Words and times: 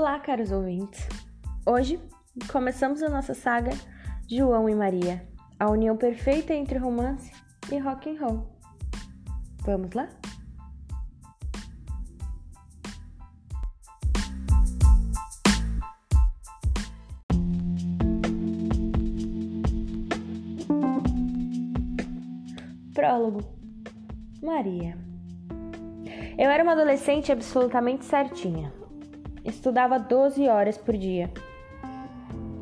Olá, 0.00 0.16
caros 0.20 0.52
ouvintes. 0.52 1.08
Hoje 1.66 1.98
começamos 2.52 3.02
a 3.02 3.08
nossa 3.08 3.34
saga 3.34 3.72
João 4.28 4.68
e 4.68 4.74
Maria, 4.76 5.26
a 5.58 5.68
união 5.68 5.96
perfeita 5.96 6.54
entre 6.54 6.78
romance 6.78 7.32
e 7.68 7.78
rock 7.78 8.08
and 8.08 8.20
roll. 8.24 8.46
Vamos 9.64 9.90
lá? 9.92 10.08
Prólogo. 22.94 23.42
Maria. 24.40 24.96
Eu 26.38 26.48
era 26.48 26.62
uma 26.62 26.74
adolescente 26.74 27.32
absolutamente 27.32 28.04
certinha. 28.04 28.72
Estudava 29.48 29.98
12 29.98 30.46
horas 30.46 30.76
por 30.76 30.94
dia. 30.94 31.30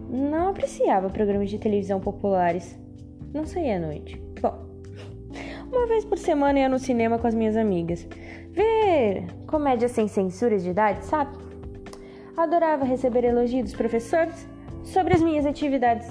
Não 0.08 0.50
apreciava 0.50 1.10
programas 1.10 1.50
de 1.50 1.58
televisão 1.58 1.98
populares. 1.98 2.78
Não 3.34 3.44
saía 3.44 3.76
à 3.76 3.80
noite. 3.80 4.22
Bom, 4.40 4.66
uma 5.70 5.86
vez 5.86 6.04
por 6.04 6.16
semana 6.16 6.60
ia 6.60 6.68
no 6.68 6.78
cinema 6.78 7.18
com 7.18 7.26
as 7.26 7.34
minhas 7.34 7.56
amigas. 7.56 8.06
Ver 8.52 9.26
comédia 9.48 9.88
sem 9.88 10.06
censura 10.06 10.56
de 10.58 10.70
idade, 10.70 11.04
sabe? 11.04 11.36
Adorava 12.36 12.84
receber 12.84 13.24
elogios 13.24 13.64
dos 13.64 13.74
professores 13.74 14.46
sobre 14.84 15.14
as 15.14 15.20
minhas 15.20 15.44
atividades 15.44 16.08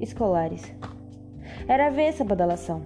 escolares. 0.00 0.72
Era 1.68 1.90
ver 1.90 2.04
essa 2.04 2.24
badalação. 2.24 2.82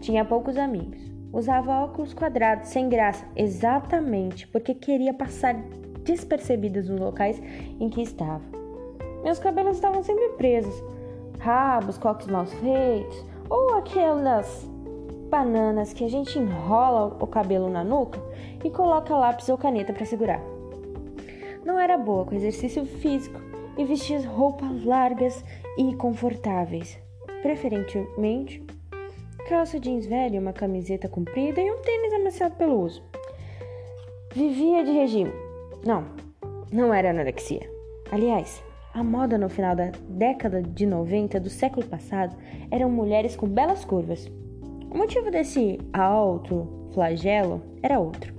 Tinha 0.00 0.24
poucos 0.24 0.56
amigos. 0.56 0.98
Usava 1.32 1.84
óculos 1.84 2.12
quadrados 2.12 2.70
sem 2.70 2.88
graça, 2.88 3.24
exatamente 3.36 4.48
porque 4.48 4.74
queria 4.74 5.14
passar 5.14 5.54
despercebidas 6.10 6.88
nos 6.88 6.98
locais 6.98 7.40
em 7.78 7.88
que 7.90 8.02
estava. 8.02 8.42
Meus 9.22 9.38
cabelos 9.38 9.76
estavam 9.76 10.02
sempre 10.02 10.30
presos, 10.30 10.82
rabos, 11.38 11.98
coques 11.98 12.26
mal 12.28 12.46
feitos, 12.46 13.24
ou 13.50 13.74
aquelas 13.74 14.68
bananas 15.28 15.92
que 15.92 16.04
a 16.04 16.08
gente 16.08 16.38
enrola 16.38 17.16
o 17.20 17.26
cabelo 17.26 17.68
na 17.68 17.84
nuca 17.84 18.20
e 18.64 18.70
coloca 18.70 19.14
lápis 19.14 19.48
ou 19.48 19.58
caneta 19.58 19.92
para 19.92 20.06
segurar. 20.06 20.40
Não 21.64 21.78
era 21.78 21.98
boa 21.98 22.24
com 22.24 22.34
exercício 22.34 22.86
físico 22.86 23.40
e 23.76 23.84
vestia 23.84 24.26
roupas 24.26 24.84
largas 24.84 25.44
e 25.76 25.94
confortáveis, 25.94 26.98
preferentemente 27.42 28.64
calça 29.48 29.80
jeans 29.80 30.06
velha, 30.06 30.40
uma 30.40 30.52
camiseta 30.52 31.08
comprida 31.08 31.60
e 31.60 31.70
um 31.70 31.78
tênis 31.80 32.12
amaciado 32.12 32.54
pelo 32.56 32.82
uso. 32.82 33.02
Vivia 34.34 34.84
de 34.84 34.92
regime. 34.92 35.47
Não, 35.84 36.04
não 36.72 36.92
era 36.92 37.10
anorexia. 37.10 37.68
Aliás, 38.10 38.62
a 38.94 39.02
moda 39.04 39.38
no 39.38 39.48
final 39.48 39.76
da 39.76 39.90
década 40.08 40.62
de 40.62 40.86
90 40.86 41.38
do 41.38 41.50
século 41.50 41.86
passado 41.86 42.36
eram 42.70 42.90
mulheres 42.90 43.36
com 43.36 43.46
belas 43.46 43.84
curvas. 43.84 44.30
O 44.90 44.96
motivo 44.96 45.30
desse 45.30 45.78
alto 45.92 46.90
flagelo 46.92 47.62
era 47.82 48.00
outro: 48.00 48.34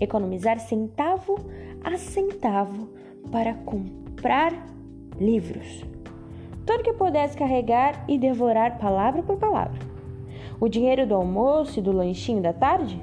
economizar 0.00 0.58
centavo 0.58 1.36
a 1.84 1.96
centavo 1.96 2.88
para 3.30 3.54
comprar 3.54 4.52
livros. 5.18 5.84
Tudo 6.66 6.82
que 6.82 6.92
pudesse 6.92 7.36
carregar 7.36 8.04
e 8.08 8.18
devorar 8.18 8.78
palavra 8.78 9.22
por 9.22 9.36
palavra. 9.36 9.78
O 10.60 10.68
dinheiro 10.68 11.06
do 11.06 11.14
almoço 11.14 11.78
e 11.78 11.82
do 11.82 11.92
lanchinho 11.92 12.42
da 12.42 12.52
tarde? 12.52 13.00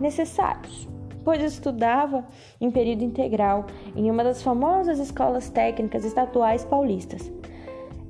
Necessários, 0.00 0.88
pois 1.28 1.42
estudava 1.42 2.24
em 2.58 2.70
período 2.70 3.04
integral 3.04 3.66
em 3.94 4.10
uma 4.10 4.24
das 4.24 4.42
famosas 4.42 4.98
escolas 4.98 5.50
técnicas 5.50 6.02
estatuais 6.02 6.64
paulistas. 6.64 7.30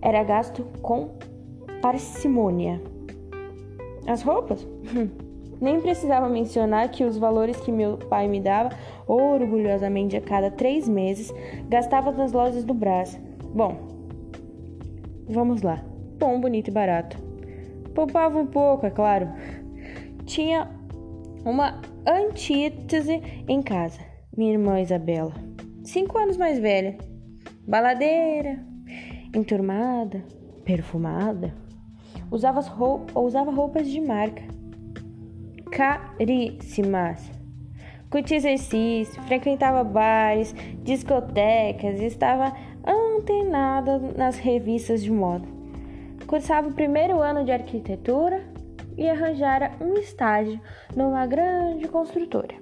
Era 0.01 0.23
gasto 0.23 0.65
com 0.81 1.11
parcimônia. 1.83 2.81
As 4.07 4.23
roupas? 4.23 4.65
Nem 5.61 5.81
precisava 5.81 6.29
mencionar 6.29 6.93
que 6.93 7.03
os 7.03 7.19
valores 7.19 7.59
que 7.59 7.73
meu 7.73 7.97
pai 7.97 8.29
me 8.29 8.41
dava 8.41 8.71
orgulhosamente 9.05 10.17
a 10.17 10.21
cada 10.21 10.49
três 10.49 10.89
meses 10.89 11.35
gastava 11.69 12.13
nas 12.13 12.31
lojas 12.31 12.63
do 12.63 12.73
Brás. 12.73 13.21
Bom, 13.53 13.79
vamos 15.29 15.63
lá. 15.63 15.83
Bom, 16.21 16.41
bonito 16.41 16.69
e 16.69 16.71
barato. 16.71 17.19
Poupava 17.97 18.39
um 18.39 18.47
pouco, 18.47 18.87
é 18.87 18.91
claro. 18.91 19.29
Tinha 20.25 20.71
uma 21.45 21.81
antítese 22.07 23.21
em 23.49 23.63
casa, 23.63 24.01
minha 24.37 24.53
irmã 24.53 24.81
Isabela, 24.81 25.35
cinco 25.83 26.19
anos 26.19 26.37
mais 26.37 26.59
velha, 26.59 26.97
baladeira, 27.67 28.65
enturmada, 29.35 30.25
perfumada, 30.65 31.55
usava, 32.31 32.61
roupa, 32.61 33.19
usava 33.21 33.51
roupas 33.51 33.89
de 33.89 34.01
marca, 34.01 34.43
caríssimas. 35.71 37.31
Curtia 38.11 38.39
exercício, 38.39 39.23
frequentava 39.25 39.85
bares, 39.85 40.55
discotecas 40.83 42.01
estava 42.01 42.55
antenada 42.87 43.99
nas 44.17 44.39
revistas 44.39 45.03
de 45.03 45.13
moda. 45.13 45.47
Cursava 46.27 46.69
o 46.69 46.75
primeiro 46.75 47.21
ano 47.21 47.45
de 47.45 47.53
arquitetura 47.53 48.43
e 48.99 49.09
arranjara 49.09 49.71
um 49.81 49.95
estágio 49.95 50.61
numa 50.95 51.25
grande 51.25 51.87
construtora. 51.87 52.55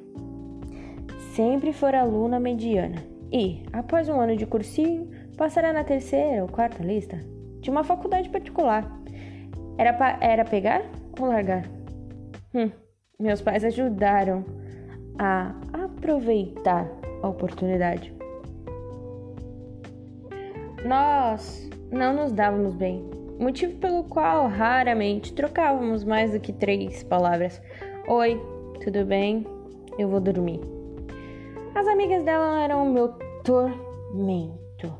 Sempre 1.35 1.73
fora 1.73 2.03
aluna 2.03 2.39
mediana 2.39 3.03
e, 3.33 3.65
após 3.73 4.09
um 4.09 4.21
ano 4.21 4.37
de 4.37 4.47
cursinho, 4.47 5.11
passara 5.37 5.73
na 5.73 5.83
terceira 5.83 6.43
ou 6.43 6.49
quarta 6.49 6.83
lista 6.83 7.19
de 7.61 7.71
uma 7.71 7.83
faculdade 7.83 8.29
particular. 8.29 8.85
Era, 9.79 10.19
era 10.21 10.45
pegar 10.45 10.83
ou 11.19 11.27
largar? 11.27 11.65
Hum, 12.55 12.71
meus 13.19 13.41
pais 13.41 13.65
ajudaram 13.65 14.45
a 15.19 15.55
aproveitar 15.73 16.87
a 17.23 17.29
oportunidade. 17.29 18.15
Nós 20.85 21.69
não 21.91 22.15
nos 22.15 22.33
dávamos 22.33 22.75
bem 22.75 23.16
motivo 23.39 23.79
pelo 23.79 24.05
qual 24.05 24.49
raramente 24.49 25.33
trocávamos 25.33 26.05
mais 26.05 26.33
do 26.33 26.41
que 26.41 26.53
três 26.53 27.03
palavras: 27.03 27.61
Oi, 28.09 28.41
tudo 28.83 29.05
bem? 29.05 29.47
Eu 29.99 30.09
vou 30.09 30.21
dormir. 30.21 30.61
As 31.75 31.87
amigas 31.87 32.25
dela 32.25 32.63
eram 32.63 32.87
o 32.87 32.93
meu 32.93 33.09
tormento. 33.45 34.93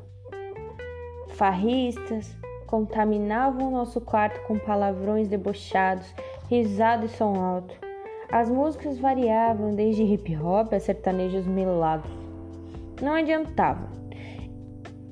Farristas 1.29 2.35
contaminavam 2.65 3.71
nosso 3.71 4.01
quarto 4.01 4.41
com 4.45 4.59
palavrões 4.59 5.27
debochados, 5.27 6.13
risada 6.49 7.05
e 7.05 7.09
som 7.09 7.35
alto. 7.35 7.75
As 8.29 8.49
músicas 8.49 8.99
variavam 8.99 9.73
desde 9.73 10.03
hip 10.03 10.35
hop 10.35 10.73
a 10.73 10.79
sertanejos 10.79 11.47
melados. 11.47 12.11
Não 13.01 13.13
adiantava 13.13 13.87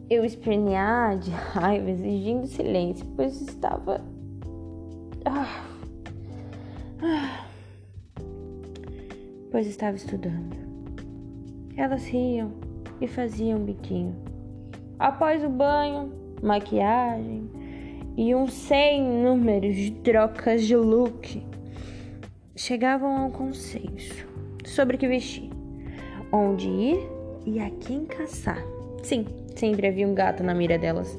eu 0.09 0.23
espernear 0.23 1.17
de 1.17 1.31
raiva, 1.31 1.89
exigindo 1.89 2.47
silêncio, 2.47 3.05
pois 3.15 3.41
estava. 3.41 4.01
Ah, 5.25 5.65
ah, 7.01 7.45
pois 9.51 9.65
estava 9.67 9.95
estudando. 9.95 10.55
Elas 11.75 12.05
riam 12.05 12.51
e 13.01 13.07
faziam 13.07 13.59
biquinho. 13.59 14.15
Após 14.99 15.43
o 15.43 15.49
banho, 15.49 16.11
maquiagem 16.41 17.49
e 18.15 18.33
um 18.33 18.47
sem 18.47 19.03
números 19.03 19.75
de 19.75 19.91
trocas 19.91 20.63
de 20.63 20.75
look, 20.75 21.43
chegavam 22.55 23.17
a 23.17 23.25
um 23.25 23.31
consenso 23.31 24.25
sobre 24.63 24.95
o 24.95 24.99
que 24.99 25.07
vestir, 25.07 25.49
onde 26.31 26.69
ir 26.69 26.99
e 27.45 27.59
a 27.59 27.69
quem 27.69 28.05
caçar. 28.05 28.63
Sim, 29.03 29.25
Sempre 29.55 29.87
havia 29.87 30.07
um 30.07 30.13
gato 30.13 30.43
na 30.43 30.53
mira 30.53 30.77
delas. 30.77 31.17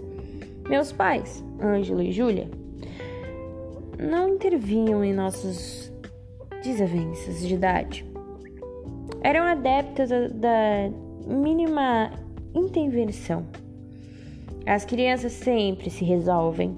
Meus 0.69 0.93
pais, 0.93 1.45
Ângelo 1.61 2.03
e 2.03 2.13
Júlia, 2.13 2.49
não 3.99 4.35
intervinham 4.35 5.05
em 5.05 5.15
nossas 5.15 5.93
desavenças 6.63 7.47
de 7.47 7.55
idade. 7.55 8.05
Eram 9.23 9.45
adeptas 9.45 10.11
da 10.33 10.91
mínima 11.27 12.11
intervenção. 12.55 13.47
As 14.67 14.85
crianças 14.85 15.33
sempre 15.33 15.89
se 15.89 16.05
resolvem. 16.05 16.77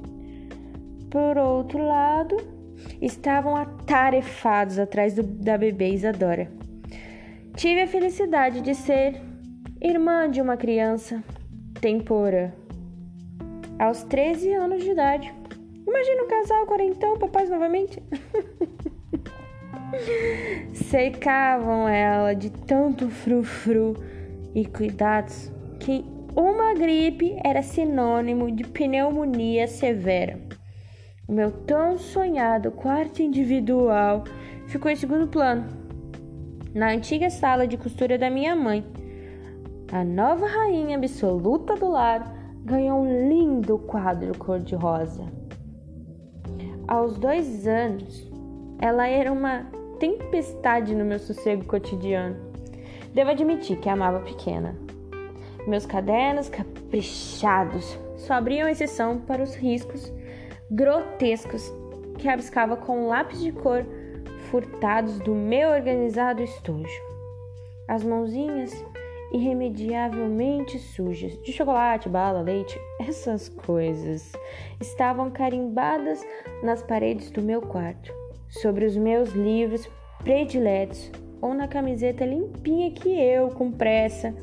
Por 1.10 1.38
outro 1.38 1.82
lado, 1.82 2.36
estavam 3.00 3.56
atarefados 3.56 4.78
atrás 4.78 5.14
do, 5.14 5.22
da 5.22 5.56
bebê 5.56 5.90
Isadora. 5.90 6.50
Tive 7.56 7.82
a 7.82 7.86
felicidade 7.86 8.60
de 8.60 8.74
ser 8.74 9.20
irmã 9.80 10.30
de 10.30 10.40
uma 10.40 10.56
criança 10.56 11.24
Tempora. 11.80 12.52
Aos 13.78 14.02
13 14.02 14.52
anos 14.52 14.82
de 14.82 14.90
idade. 14.90 15.32
Imagina 15.86 16.24
um 16.24 16.28
casal 16.28 16.66
quarentão, 16.66 17.16
papais 17.16 17.48
novamente. 17.48 18.02
Secavam 20.74 21.88
ela 21.88 22.34
de 22.34 22.50
tanto 22.50 23.08
frufru 23.08 23.94
e 24.54 24.66
cuidados 24.66 25.52
que 25.78 26.04
uma 26.34 26.74
gripe 26.74 27.36
era 27.44 27.62
sinônimo 27.62 28.50
de 28.50 28.64
pneumonia 28.64 29.68
severa. 29.68 30.38
O 31.28 31.32
meu 31.32 31.50
tão 31.50 31.96
sonhado 31.96 32.72
quarto 32.72 33.22
individual 33.22 34.24
ficou 34.66 34.90
em 34.90 34.96
segundo 34.96 35.28
plano, 35.28 35.68
na 36.74 36.90
antiga 36.90 37.30
sala 37.30 37.68
de 37.68 37.76
costura 37.76 38.18
da 38.18 38.28
minha 38.28 38.56
mãe. 38.56 38.84
A 39.90 40.04
nova 40.04 40.46
rainha 40.46 40.98
absoluta 40.98 41.74
do 41.74 41.88
lar 41.88 42.30
ganhou 42.62 43.00
um 43.00 43.28
lindo 43.28 43.78
quadro 43.78 44.36
cor-de-rosa. 44.36 45.24
Aos 46.86 47.16
dois 47.16 47.66
anos, 47.66 48.30
ela 48.78 49.08
era 49.08 49.32
uma 49.32 49.66
tempestade 49.98 50.94
no 50.94 51.06
meu 51.06 51.18
sossego 51.18 51.64
cotidiano. 51.64 52.36
Devo 53.14 53.30
admitir 53.30 53.78
que 53.78 53.88
amava 53.88 54.20
pequena. 54.20 54.76
Meus 55.66 55.86
cadernos 55.86 56.50
caprichados 56.50 57.98
só 58.18 58.34
abriam 58.34 58.68
exceção 58.68 59.18
para 59.18 59.42
os 59.42 59.54
riscos 59.54 60.12
grotescos 60.70 61.72
que 62.18 62.28
rabiscava 62.28 62.76
com 62.76 63.08
lápis 63.08 63.40
de 63.40 63.52
cor 63.52 63.86
furtados 64.50 65.18
do 65.20 65.34
meu 65.34 65.70
organizado 65.70 66.42
estojo. 66.42 67.08
As 67.86 68.04
mãozinhas 68.04 68.84
irremediavelmente 69.32 70.78
sujas 70.78 71.40
de 71.42 71.52
chocolate, 71.52 72.08
bala, 72.08 72.40
leite, 72.40 72.78
essas 73.00 73.48
coisas 73.48 74.32
estavam 74.80 75.30
carimbadas 75.30 76.24
nas 76.62 76.82
paredes 76.82 77.30
do 77.30 77.42
meu 77.42 77.60
quarto, 77.60 78.12
sobre 78.48 78.86
os 78.86 78.96
meus 78.96 79.30
livros 79.30 79.88
prediletos 80.22 81.10
ou 81.40 81.54
na 81.54 81.68
camiseta 81.68 82.24
limpinha 82.24 82.90
que 82.90 83.08
eu, 83.08 83.48
com 83.50 83.70
pressa, 83.70 84.34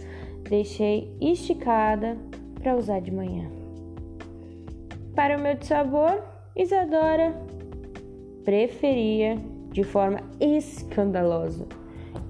Deixei 0.50 1.12
esticada 1.20 2.18
para 2.62 2.76
usar 2.76 3.00
de 3.00 3.12
manhã. 3.12 3.50
Para 5.16 5.38
o 5.38 5.42
meu 5.42 5.58
sabor, 5.62 6.24
Isadora 6.56 7.36
preferia 8.44 9.38
de 9.72 9.84
forma 9.84 10.20
escandalosa 10.40 11.66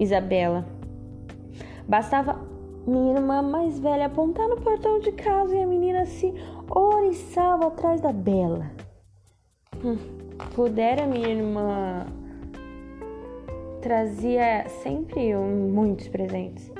Isabela. 0.00 0.75
Bastava 1.88 2.40
minha 2.86 3.14
irmã 3.14 3.42
mais 3.42 3.78
velha 3.78 4.06
apontar 4.06 4.48
no 4.48 4.60
portão 4.60 5.00
de 5.00 5.12
casa 5.12 5.54
e 5.54 5.62
a 5.62 5.66
menina 5.66 6.04
se 6.06 6.32
oriçava 6.68 7.68
atrás 7.68 8.00
da 8.00 8.12
Bela. 8.12 8.70
Hum, 9.84 9.96
pudera 10.54 11.06
minha 11.06 11.28
irmã 11.28 12.06
trazia 13.80 14.68
sempre 14.68 15.34
muitos 15.36 16.08
presentes 16.08 16.72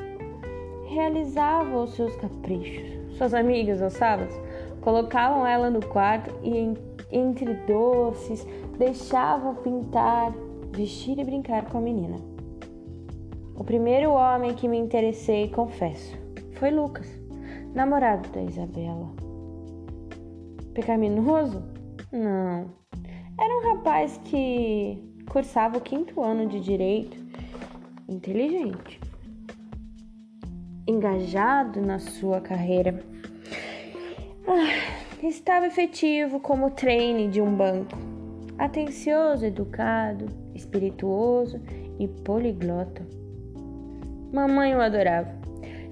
realizava 0.87 1.83
os 1.83 1.95
seus 1.95 2.15
caprichos. 2.17 3.17
Suas 3.17 3.35
amigas, 3.35 3.83
aos 3.83 3.95
sábados, 3.95 4.35
colocavam 4.81 5.47
ela 5.47 5.69
no 5.69 5.85
quarto 5.85 6.35
e, 6.43 6.75
entre 7.11 7.55
doces, 7.67 8.47
deixavam 8.79 9.55
pintar, 9.57 10.33
vestir 10.71 11.19
e 11.19 11.25
brincar 11.25 11.67
com 11.67 11.79
a 11.79 11.81
menina. 11.81 12.36
O 13.57 13.65
primeiro 13.65 14.13
homem 14.13 14.55
que 14.55 14.69
me 14.69 14.79
interessei, 14.79 15.49
confesso, 15.49 16.17
foi 16.53 16.71
Lucas, 16.71 17.09
namorado 17.75 18.29
da 18.31 18.43
Isabela. 18.43 19.11
Pecaminoso? 20.75 21.63
Não. 22.13 22.71
Era 23.39 23.59
um 23.59 23.75
rapaz 23.75 24.19
que 24.25 25.03
cursava 25.31 25.79
o 25.79 25.81
quinto 25.81 26.23
ano 26.23 26.47
de 26.47 26.61
direito, 26.61 27.17
inteligente 28.09 29.01
engajado 30.87 31.81
na 31.81 31.99
sua 31.99 32.41
carreira. 32.41 33.03
Ah, 34.47 35.27
estava 35.27 35.67
efetivo 35.67 36.39
como 36.39 36.71
treine 36.71 37.29
de 37.29 37.41
um 37.41 37.55
banco, 37.55 37.99
atencioso, 38.57 39.45
educado, 39.45 40.27
espirituoso 40.55 41.61
e 41.99 42.07
poliglota. 42.07 43.05
Mamãe 44.33 44.75
o 44.75 44.81
adorava. 44.81 45.31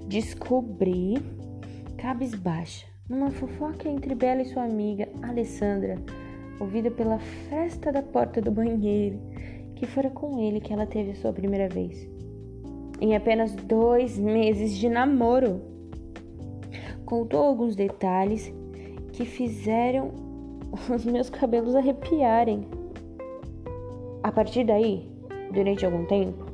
Descobri, 0.07 1.15
cabisbaixa, 1.97 2.85
numa 3.09 3.31
fofoca 3.31 3.89
entre 3.89 4.13
Bela 4.15 4.41
e 4.41 4.45
sua 4.45 4.63
amiga 4.63 5.07
Alessandra, 5.21 5.97
ouvida 6.59 6.91
pela 6.91 7.19
festa 7.49 7.91
da 7.91 8.01
porta 8.01 8.41
do 8.41 8.51
banheiro, 8.51 9.19
que 9.75 9.85
fora 9.85 10.09
com 10.09 10.39
ele 10.39 10.59
que 10.59 10.71
ela 10.71 10.85
teve 10.85 11.11
a 11.11 11.15
sua 11.15 11.33
primeira 11.33 11.67
vez 11.67 12.15
em 12.99 13.15
apenas 13.15 13.53
dois 13.55 14.17
meses 14.17 14.75
de 14.75 14.89
namoro. 14.89 15.61
Contou 17.05 17.43
alguns 17.43 17.75
detalhes 17.75 18.53
que 19.13 19.25
fizeram 19.25 20.11
os 20.93 21.05
meus 21.05 21.29
cabelos 21.29 21.75
arrepiarem. 21.75 22.65
A 24.23 24.31
partir 24.31 24.63
daí, 24.63 25.09
durante 25.53 25.85
algum 25.85 26.05
tempo, 26.05 26.44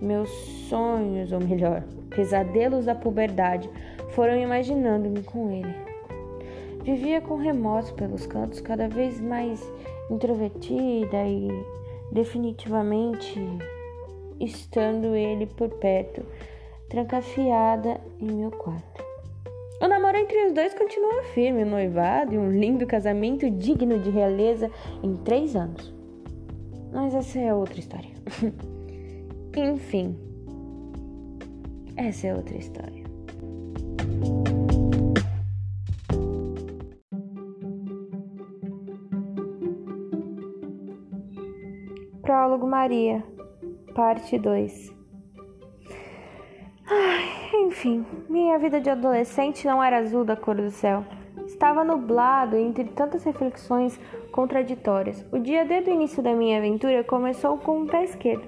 meus 0.00 0.30
sonhos, 0.68 1.32
ou 1.32 1.40
melhor, 1.40 1.82
pesadelos 2.10 2.86
da 2.86 2.94
puberdade, 2.94 3.68
foram 4.10 4.36
imaginando-me 4.36 5.22
com 5.22 5.50
ele. 5.50 5.74
Vivia 6.82 7.20
com 7.20 7.36
remorso 7.36 7.94
pelos 7.94 8.26
cantos, 8.26 8.60
cada 8.60 8.88
vez 8.88 9.20
mais 9.20 9.60
introvertida 10.10 11.26
e 11.26 11.48
definitivamente 12.10 13.40
estando 14.40 15.14
ele 15.14 15.46
por 15.46 15.68
perto, 15.68 16.24
trancafiada 16.88 18.00
em 18.20 18.32
meu 18.32 18.50
quarto. 18.50 19.04
O 19.80 19.86
namoro 19.86 20.16
entre 20.16 20.46
os 20.46 20.52
dois 20.52 20.74
continua 20.74 21.22
firme, 21.34 21.62
o 21.62 21.66
noivado 21.66 22.34
e 22.34 22.38
um 22.38 22.50
lindo 22.50 22.86
casamento 22.86 23.48
digno 23.50 23.98
de 23.98 24.10
realeza 24.10 24.70
em 25.02 25.16
três 25.18 25.54
anos. 25.54 25.92
Mas 26.92 27.14
essa 27.14 27.38
é 27.38 27.54
outra 27.54 27.78
história. 27.78 28.10
Enfim, 29.56 30.16
essa 31.96 32.28
é 32.28 32.34
outra 32.34 32.56
história. 32.56 33.04
Prólogo 42.22 42.66
Maria 42.66 43.24
Parte 43.94 44.38
2 44.38 44.94
Enfim, 47.54 48.06
minha 48.28 48.58
vida 48.58 48.80
de 48.80 48.90
adolescente 48.90 49.66
não 49.66 49.82
era 49.82 49.98
azul 49.98 50.24
da 50.24 50.36
cor 50.36 50.56
do 50.56 50.70
céu. 50.70 51.04
Estava 51.58 51.82
nublado 51.82 52.56
entre 52.56 52.84
tantas 52.84 53.24
reflexões 53.24 53.98
contraditórias. 54.30 55.26
O 55.32 55.40
dia 55.40 55.64
desde 55.64 55.90
o 55.90 55.92
início 55.92 56.22
da 56.22 56.32
minha 56.32 56.56
aventura 56.56 57.02
começou 57.02 57.58
com 57.58 57.82
o 57.82 57.86
pé 57.88 58.04
esquerdo. 58.04 58.46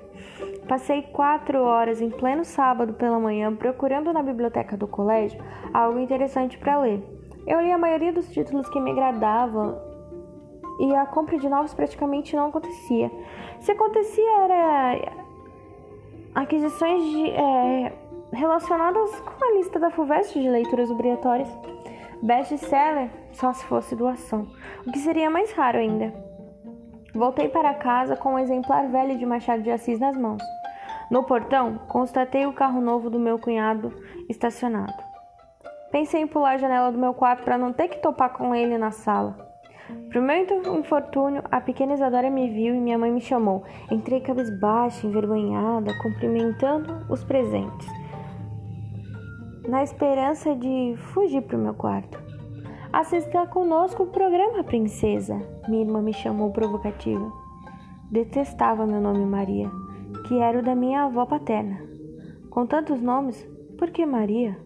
Passei 0.69 1.03
quatro 1.03 1.61
horas 1.61 2.01
em 2.01 2.09
pleno 2.09 2.45
sábado 2.45 2.93
pela 2.95 3.19
manhã 3.19 3.53
procurando 3.53 4.13
na 4.13 4.23
biblioteca 4.23 4.77
do 4.77 4.87
colégio 4.87 5.43
algo 5.75 5.99
interessante 5.99 6.57
para 6.57 6.79
ler. 6.79 7.03
Eu 7.49 7.61
li 7.61 7.73
a 7.73 7.77
maioria 7.77 8.13
dos 8.13 8.31
títulos 8.31 8.69
que 8.69 8.79
me 8.79 8.93
agradavam 8.93 9.77
e 10.79 10.95
a 10.95 11.05
compra 11.05 11.37
de 11.37 11.49
novos 11.49 11.75
praticamente 11.75 12.37
não 12.37 12.47
acontecia. 12.47 13.11
Se 13.59 13.73
acontecia 13.73 14.41
era 14.43 15.13
aquisições 16.33 17.03
de, 17.03 17.29
é, 17.29 17.93
relacionadas 18.33 19.19
com 19.19 19.45
a 19.45 19.55
lista 19.57 19.81
da 19.81 19.91
FUVEST 19.91 20.41
de 20.41 20.49
leituras 20.49 20.93
obrigatórias. 20.93 21.49
Best-seller 22.23 23.11
só 23.33 23.53
se 23.53 23.65
fosse 23.65 23.97
doação, 23.97 24.47
o 24.87 24.93
que 24.93 24.99
seria 24.99 25.31
mais 25.31 25.53
raro 25.53 25.79
ainda. 25.79 26.13
Voltei 27.15 27.49
para 27.49 27.75
casa 27.75 28.17
com 28.17 28.35
um 28.35 28.39
exemplar 28.39 28.89
velho 28.89 29.19
de 29.19 29.27
Machado 29.27 29.63
de 29.63 29.71
Assis 29.71 29.99
nas 29.99 30.17
mãos. 30.17 30.43
No 31.11 31.25
portão, 31.25 31.79
constatei 31.89 32.47
o 32.47 32.53
carro 32.53 32.81
novo 32.81 33.11
do 33.11 33.19
meu 33.19 33.39
cunhado 33.39 33.93
estacionado. 34.29 34.93
Pensei 35.91 36.21
em 36.21 36.27
pular 36.27 36.53
a 36.53 36.59
janela 36.59 36.93
do 36.93 36.99
meu 36.99 37.13
quarto 37.13 37.43
para 37.43 37.59
não 37.59 37.73
ter 37.73 37.89
que 37.89 37.99
topar 37.99 38.33
com 38.33 38.55
ele 38.55 38.79
na 38.79 38.93
sala. 38.93 39.51
Pro 40.09 40.23
meu 40.23 40.47
infortúnio, 40.79 41.43
a 41.51 41.61
pequena 41.61 41.95
Isadora 41.95 42.31
me 42.31 42.49
viu 42.49 42.75
e 42.75 42.81
minha 42.81 42.97
mãe 42.97 43.11
me 43.11 43.21
chamou. 43.21 43.65
Entrei 43.91 44.21
cabisbaixa, 44.21 45.05
envergonhada, 45.05 45.93
cumprimentando 46.01 47.07
os 47.09 47.25
presentes, 47.25 47.89
na 49.71 49.85
esperança 49.85 50.57
de 50.57 50.97
fugir 50.97 51.43
pro 51.43 51.57
meu 51.57 51.73
quarto. 51.73 52.21
Assista 52.93 53.47
conosco 53.47 54.03
o 54.03 54.09
programa, 54.09 54.65
princesa, 54.65 55.41
minha 55.69 55.83
irmã 55.83 56.03
me 56.03 56.13
chamou 56.13 56.51
provocativa. 56.51 57.33
Detestava 58.11 58.85
meu 58.85 59.01
nome 59.01 59.25
Maria, 59.25 59.71
que 60.27 60.37
era 60.41 60.59
o 60.59 60.63
da 60.63 60.75
minha 60.75 61.05
avó 61.05 61.25
paterna. 61.25 61.81
Com 62.51 62.67
tantos 62.67 63.01
nomes, 63.01 63.49
por 63.79 63.91
que 63.91 64.05
Maria? 64.05 64.59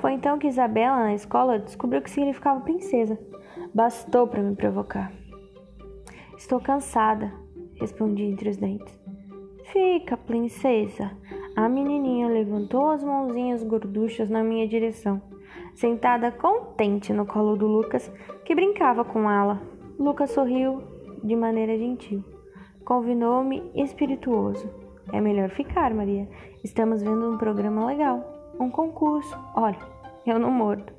Foi 0.00 0.12
então 0.14 0.40
que 0.40 0.48
Isabela, 0.48 0.96
na 0.96 1.14
escola, 1.14 1.60
descobriu 1.60 2.02
que 2.02 2.10
significava 2.10 2.60
princesa. 2.60 3.16
Bastou 3.72 4.26
para 4.26 4.42
me 4.42 4.56
provocar. 4.56 5.12
Estou 6.36 6.58
cansada, 6.58 7.32
respondi 7.80 8.24
entre 8.24 8.48
os 8.48 8.56
dentes. 8.56 8.98
Fica, 9.72 10.16
princesa. 10.16 11.12
A 11.58 11.68
menininha 11.68 12.28
levantou 12.28 12.88
as 12.88 13.02
mãozinhas 13.02 13.64
gorduchas 13.64 14.30
na 14.30 14.44
minha 14.44 14.68
direção, 14.68 15.20
sentada 15.74 16.30
contente 16.30 17.12
no 17.12 17.26
colo 17.26 17.56
do 17.56 17.66
Lucas, 17.66 18.08
que 18.44 18.54
brincava 18.54 19.04
com 19.04 19.28
ela. 19.28 19.60
Lucas 19.98 20.30
sorriu 20.30 20.80
de 21.24 21.34
maneira 21.34 21.76
gentil. 21.76 22.22
Convidou-me 22.84 23.72
espirituoso. 23.74 24.70
É 25.12 25.20
melhor 25.20 25.50
ficar, 25.50 25.92
Maria. 25.92 26.28
Estamos 26.62 27.02
vendo 27.02 27.28
um 27.28 27.36
programa 27.36 27.86
legal. 27.86 28.52
Um 28.60 28.70
concurso. 28.70 29.36
Olha, 29.56 29.78
eu 30.24 30.38
não 30.38 30.52
mordo. 30.52 30.92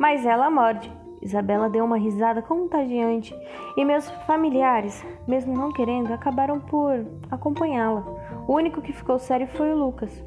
Mas 0.00 0.24
ela 0.24 0.48
morde. 0.48 0.90
Isabela 1.20 1.68
deu 1.68 1.84
uma 1.84 1.98
risada 1.98 2.40
contagiante 2.40 3.36
e 3.76 3.84
meus 3.84 4.08
familiares, 4.26 5.04
mesmo 5.26 5.52
não 5.52 5.70
querendo, 5.70 6.14
acabaram 6.14 6.60
por 6.60 7.04
acompanhá-la. 7.30 8.06
O 8.48 8.54
único 8.54 8.80
que 8.80 8.94
ficou 8.94 9.18
sério 9.18 9.46
foi 9.46 9.70
o 9.70 9.76
Lucas. 9.76 10.24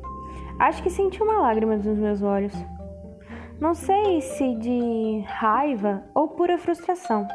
Acho 0.60 0.84
que 0.84 0.92
senti 0.92 1.24
uma 1.24 1.40
lágrima 1.40 1.76
nos 1.76 1.98
meus 1.98 2.22
olhos. 2.22 2.54
Não 3.60 3.74
sei 3.74 4.22
se 4.22 4.56
de 4.58 5.22
raiva 5.26 6.04
ou 6.14 6.28
pura 6.28 6.60
frustração. 6.60 7.28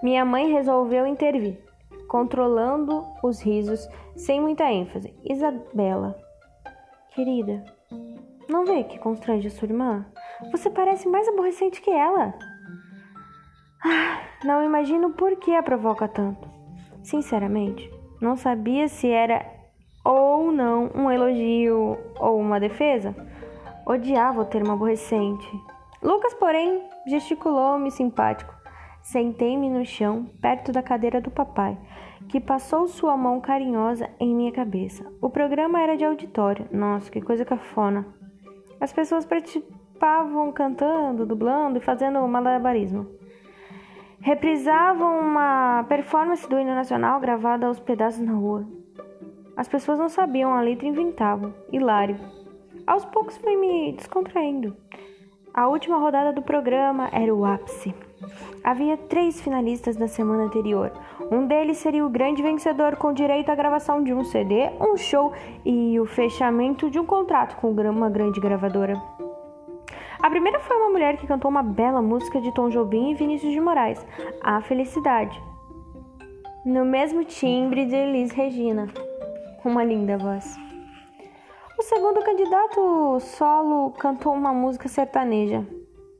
Minha 0.00 0.24
mãe 0.24 0.52
resolveu 0.52 1.04
intervir, 1.04 1.58
controlando 2.06 3.04
os 3.20 3.42
risos 3.42 3.88
sem 4.14 4.40
muita 4.40 4.70
ênfase. 4.70 5.12
Isabela, 5.28 6.16
querida, 7.10 7.64
não 8.48 8.64
vê 8.64 8.84
que 8.84 8.96
constrange 9.00 9.48
a 9.48 9.50
sua 9.50 9.66
irmã? 9.66 10.06
Você 10.52 10.70
parece 10.70 11.08
mais 11.08 11.26
aborrecente 11.26 11.80
que 11.80 11.90
ela. 11.90 12.32
Ah, 13.84 14.20
não 14.44 14.62
imagino 14.62 15.14
por 15.14 15.34
que 15.34 15.52
a 15.52 15.64
provoca 15.64 16.06
tanto. 16.06 16.48
Sinceramente, 17.02 17.97
não 18.20 18.36
sabia 18.36 18.88
se 18.88 19.08
era 19.08 19.44
ou 20.04 20.50
não 20.50 20.90
um 20.94 21.10
elogio 21.10 21.98
ou 22.18 22.38
uma 22.38 22.58
defesa. 22.58 23.14
Odiava 23.86 24.42
o 24.42 24.44
termo 24.44 24.72
aborrecente. 24.72 25.48
Lucas, 26.02 26.34
porém, 26.34 26.82
gesticulou-me 27.06 27.90
simpático. 27.90 28.54
Sentei-me 29.02 29.70
no 29.70 29.84
chão, 29.84 30.26
perto 30.40 30.70
da 30.72 30.82
cadeira 30.82 31.20
do 31.20 31.30
papai, 31.30 31.78
que 32.28 32.40
passou 32.40 32.86
sua 32.86 33.16
mão 33.16 33.40
carinhosa 33.40 34.08
em 34.20 34.34
minha 34.34 34.52
cabeça. 34.52 35.04
O 35.20 35.30
programa 35.30 35.80
era 35.80 35.96
de 35.96 36.04
auditório. 36.04 36.66
Nossa, 36.70 37.10
que 37.10 37.20
coisa 37.20 37.44
cafona. 37.44 38.06
As 38.80 38.92
pessoas 38.92 39.24
participavam 39.24 40.52
cantando, 40.52 41.26
dublando 41.26 41.78
e 41.78 41.82
fazendo 41.82 42.26
malabarismo. 42.28 43.06
Reprisavam 44.28 45.20
uma 45.20 45.86
performance 45.88 46.46
do 46.46 46.58
hino 46.58 46.74
nacional 46.74 47.18
gravada 47.18 47.66
aos 47.66 47.80
pedaços 47.80 48.20
na 48.20 48.34
rua. 48.34 48.68
As 49.56 49.66
pessoas 49.66 49.98
não 49.98 50.10
sabiam 50.10 50.52
a 50.52 50.60
letra 50.60 50.84
e 50.84 50.90
inventavam. 50.90 51.54
Hilário. 51.72 52.18
Aos 52.86 53.06
poucos 53.06 53.38
fui 53.38 53.56
me 53.56 53.90
descontraindo. 53.92 54.76
A 55.54 55.66
última 55.66 55.96
rodada 55.96 56.30
do 56.30 56.42
programa 56.42 57.08
era 57.10 57.34
o 57.34 57.42
ápice. 57.42 57.94
Havia 58.62 58.98
três 58.98 59.40
finalistas 59.40 59.96
da 59.96 60.06
semana 60.06 60.42
anterior. 60.42 60.92
Um 61.30 61.46
deles 61.46 61.78
seria 61.78 62.04
o 62.04 62.10
grande 62.10 62.42
vencedor 62.42 62.96
com 62.96 63.14
direito 63.14 63.50
à 63.50 63.54
gravação 63.54 64.04
de 64.04 64.12
um 64.12 64.24
CD, 64.24 64.68
um 64.78 64.94
show 64.98 65.32
e 65.64 65.98
o 65.98 66.04
fechamento 66.04 66.90
de 66.90 67.00
um 67.00 67.06
contrato 67.06 67.56
com 67.56 67.70
uma 67.70 68.10
grande 68.10 68.38
gravadora. 68.40 69.17
A 70.20 70.28
primeira 70.28 70.58
foi 70.58 70.76
uma 70.76 70.90
mulher 70.90 71.16
que 71.16 71.28
cantou 71.28 71.48
uma 71.48 71.62
bela 71.62 72.02
música 72.02 72.40
de 72.40 72.52
Tom 72.52 72.68
Jobim 72.68 73.12
e 73.12 73.14
Vinícius 73.14 73.52
de 73.52 73.60
Moraes, 73.60 74.04
A 74.42 74.60
Felicidade, 74.60 75.40
no 76.66 76.84
mesmo 76.84 77.24
timbre 77.24 77.86
de 77.86 77.94
Elis 77.94 78.32
Regina. 78.32 78.88
Uma 79.64 79.84
linda 79.84 80.18
voz. 80.18 80.56
O 81.78 81.82
segundo 81.82 82.20
candidato 82.24 83.20
solo 83.20 83.92
cantou 83.92 84.34
uma 84.34 84.52
música 84.52 84.88
sertaneja, 84.88 85.64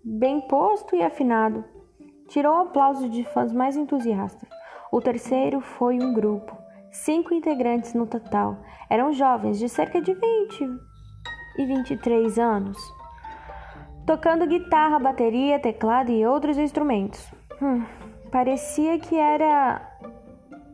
bem 0.04 0.42
posto 0.42 0.94
e 0.94 1.02
afinado. 1.02 1.64
Tirou 2.28 2.54
aplausos 2.54 3.10
de 3.10 3.24
fãs 3.24 3.52
mais 3.52 3.76
entusiastas. 3.76 4.48
O 4.92 5.00
terceiro 5.00 5.60
foi 5.60 5.96
um 5.96 6.14
grupo, 6.14 6.56
cinco 6.92 7.34
integrantes 7.34 7.94
no 7.94 8.06
total. 8.06 8.58
Eram 8.88 9.12
jovens 9.12 9.58
de 9.58 9.68
cerca 9.68 10.00
de 10.00 10.14
20 10.14 10.70
e 11.58 11.66
23 11.66 12.38
anos 12.38 12.97
tocando 14.08 14.46
guitarra, 14.46 14.98
bateria, 14.98 15.58
teclado 15.58 16.10
e 16.10 16.24
outros 16.24 16.56
instrumentos. 16.56 17.30
Hum, 17.60 17.84
parecia 18.32 18.98
que 18.98 19.14
era 19.14 19.82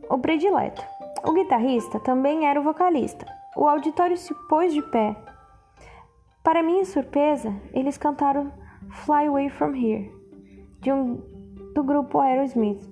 o 0.09 0.17
predileto. 0.17 0.81
O 1.21 1.33
guitarrista 1.33 1.99
também 1.99 2.47
era 2.47 2.61
o 2.61 2.63
vocalista. 2.63 3.25
O 3.53 3.67
auditório 3.67 4.15
se 4.15 4.33
pôs 4.47 4.73
de 4.73 4.81
pé. 4.83 5.17
Para 6.41 6.63
minha 6.63 6.85
surpresa, 6.85 7.53
eles 7.73 7.97
cantaram 7.97 8.53
Fly 9.03 9.27
Away 9.27 9.49
From 9.49 9.75
Here, 9.75 10.09
de 10.79 10.93
um, 10.93 11.15
do 11.73 11.83
grupo 11.83 12.19
Aerosmith. 12.19 12.87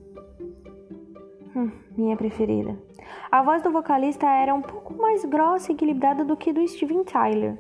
Hum, 1.56 1.72
minha 1.96 2.18
preferida. 2.18 2.78
A 3.32 3.42
voz 3.42 3.64
do 3.64 3.72
vocalista 3.72 4.28
era 4.28 4.54
um 4.54 4.62
pouco 4.62 4.94
mais 4.94 5.24
grossa 5.24 5.72
e 5.72 5.76
equilibrada 5.76 6.26
do 6.26 6.36
que 6.36 6.52
do 6.52 6.68
Steven 6.68 7.06
Tyler. 7.06 7.58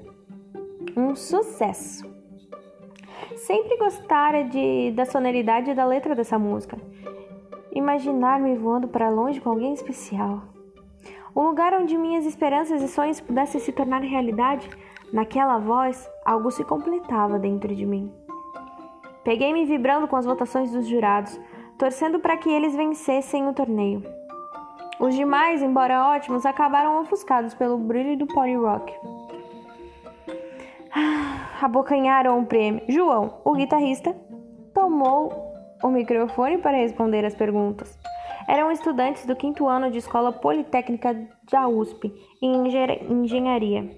Um 0.97 1.15
sucesso! 1.15 2.12
Sempre 3.35 3.77
gostara 3.77 4.43
de, 4.43 4.91
da 4.91 5.05
sonoridade 5.05 5.73
da 5.73 5.85
letra 5.85 6.15
dessa 6.15 6.37
música. 6.37 6.77
Imaginar-me 7.71 8.55
voando 8.55 8.87
para 8.87 9.09
longe 9.09 9.41
com 9.41 9.49
alguém 9.49 9.73
especial. 9.73 10.43
Um 11.35 11.43
lugar 11.43 11.73
onde 11.73 11.97
minhas 11.97 12.25
esperanças 12.25 12.81
e 12.81 12.87
sonhos 12.87 13.19
pudessem 13.19 13.59
se 13.59 13.71
tornar 13.71 14.01
realidade, 14.01 14.69
naquela 15.11 15.57
voz, 15.57 16.09
algo 16.23 16.51
se 16.51 16.63
completava 16.63 17.39
dentro 17.39 17.75
de 17.75 17.85
mim. 17.85 18.11
Peguei-me 19.23 19.65
vibrando 19.65 20.07
com 20.07 20.15
as 20.15 20.25
votações 20.25 20.71
dos 20.71 20.87
jurados, 20.87 21.39
torcendo 21.77 22.19
para 22.19 22.37
que 22.37 22.49
eles 22.49 22.75
vencessem 22.75 23.47
o 23.47 23.53
torneio. 23.53 24.03
Os 24.99 25.15
demais, 25.15 25.63
embora 25.63 26.07
ótimos, 26.07 26.45
acabaram 26.45 27.01
ofuscados 27.01 27.53
pelo 27.53 27.77
brilho 27.77 28.17
do 28.17 28.27
pony 28.27 28.55
rock 28.55 28.93
abocanharam 31.63 32.39
o 32.39 32.45
prêmio. 32.45 32.83
João, 32.89 33.41
o 33.45 33.53
guitarrista, 33.53 34.13
tomou 34.73 35.31
o 35.81 35.87
microfone 35.87 36.57
para 36.57 36.77
responder 36.77 37.23
as 37.25 37.35
perguntas. 37.35 37.97
Eram 38.47 38.71
estudantes 38.71 39.25
do 39.25 39.35
quinto 39.35 39.67
ano 39.67 39.89
de 39.89 39.99
escola 39.99 40.33
politécnica 40.33 41.15
da 41.49 41.67
USP, 41.67 42.13
em 42.41 42.67
engenharia. 43.09 43.89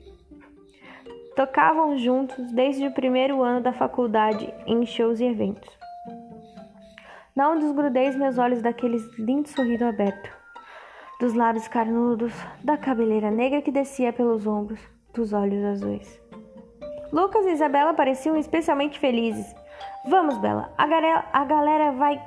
Tocavam 1.35 1.97
juntos 1.97 2.51
desde 2.51 2.87
o 2.87 2.93
primeiro 2.93 3.41
ano 3.41 3.61
da 3.61 3.73
faculdade 3.73 4.53
em 4.67 4.85
shows 4.85 5.19
e 5.19 5.25
eventos. 5.25 5.75
Não 7.35 7.57
desgrudei 7.57 8.11
meus 8.11 8.37
olhos 8.37 8.61
daquele 8.61 8.97
lindo 9.17 9.49
sorriso 9.49 9.83
aberto, 9.83 10.29
dos 11.19 11.33
lábios 11.33 11.67
carnudos, 11.67 12.33
da 12.63 12.77
cabeleira 12.77 13.31
negra 13.31 13.61
que 13.61 13.71
descia 13.71 14.13
pelos 14.13 14.45
ombros, 14.47 14.79
dos 15.13 15.33
olhos 15.33 15.63
azuis. 15.65 16.24
Lucas 17.11 17.45
e 17.45 17.51
Isabela 17.51 17.93
pareciam 17.93 18.37
especialmente 18.37 18.99
felizes. 18.99 19.55
Vamos, 20.07 20.37
Bela, 20.37 20.71
a, 20.77 20.83
a 21.33 21.45
galera 21.45 21.91
vai 21.91 22.21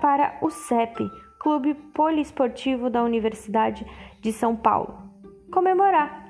para 0.00 0.38
o 0.40 0.50
CEP, 0.50 1.10
Clube 1.40 1.74
Poliesportivo 1.74 2.88
da 2.88 3.02
Universidade 3.02 3.86
de 4.20 4.32
São 4.32 4.54
Paulo, 4.54 4.96
comemorar. 5.52 6.28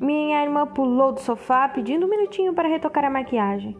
Minha 0.00 0.42
irmã 0.44 0.66
pulou 0.66 1.12
do 1.12 1.20
sofá 1.20 1.68
pedindo 1.68 2.06
um 2.06 2.08
minutinho 2.08 2.54
para 2.54 2.68
retocar 2.68 3.04
a 3.04 3.10
maquiagem. 3.10 3.76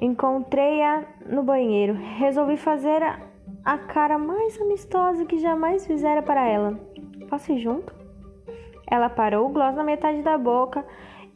Encontrei-a 0.00 1.04
no 1.24 1.42
banheiro. 1.42 1.94
Resolvi 1.94 2.56
fazer 2.56 3.00
a, 3.02 3.20
a 3.64 3.78
cara 3.78 4.18
mais 4.18 4.60
amistosa 4.60 5.24
que 5.24 5.38
jamais 5.38 5.86
fizera 5.86 6.20
para 6.20 6.46
ela. 6.46 6.78
Posso 7.30 7.52
ir 7.52 7.60
junto? 7.60 7.94
Ela 8.90 9.08
parou 9.08 9.46
o 9.46 9.52
gloss 9.52 9.74
na 9.74 9.84
metade 9.84 10.20
da 10.22 10.36
boca 10.36 10.84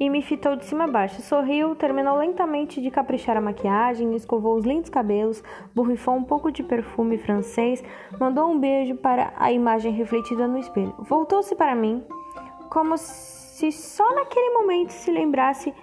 e 0.00 0.08
me 0.08 0.22
fitou 0.22 0.56
de 0.56 0.64
cima 0.64 0.84
a 0.84 0.86
baixo. 0.88 1.20
Sorriu, 1.20 1.76
terminou 1.76 2.16
lentamente 2.16 2.80
de 2.80 2.90
caprichar 2.90 3.36
a 3.36 3.40
maquiagem, 3.40 4.16
escovou 4.16 4.56
os 4.56 4.64
lindos 4.64 4.88
cabelos, 4.88 5.44
borrifou 5.74 6.14
um 6.14 6.24
pouco 6.24 6.50
de 6.50 6.62
perfume 6.62 7.18
francês, 7.18 7.84
mandou 8.18 8.50
um 8.50 8.58
beijo 8.58 8.96
para 8.96 9.34
a 9.36 9.52
imagem 9.52 9.92
refletida 9.92 10.48
no 10.48 10.56
espelho. 10.56 10.94
Voltou-se 11.00 11.54
para 11.54 11.74
mim, 11.74 12.02
como 12.70 12.96
se 12.96 13.70
só 13.70 14.14
naquele 14.14 14.54
momento 14.54 14.90
se 14.90 15.10
lembrasse 15.10 15.74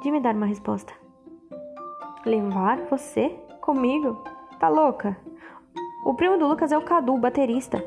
de 0.00 0.10
me 0.12 0.20
dar 0.20 0.36
uma 0.36 0.46
resposta. 0.46 0.92
Levar 2.24 2.78
você 2.88 3.30
comigo? 3.60 4.22
Tá 4.60 4.68
louca? 4.68 5.16
O 6.04 6.14
primo 6.14 6.38
do 6.38 6.46
Lucas 6.46 6.70
é 6.70 6.78
o 6.78 6.82
Cadu, 6.82 7.18
baterista. 7.18 7.84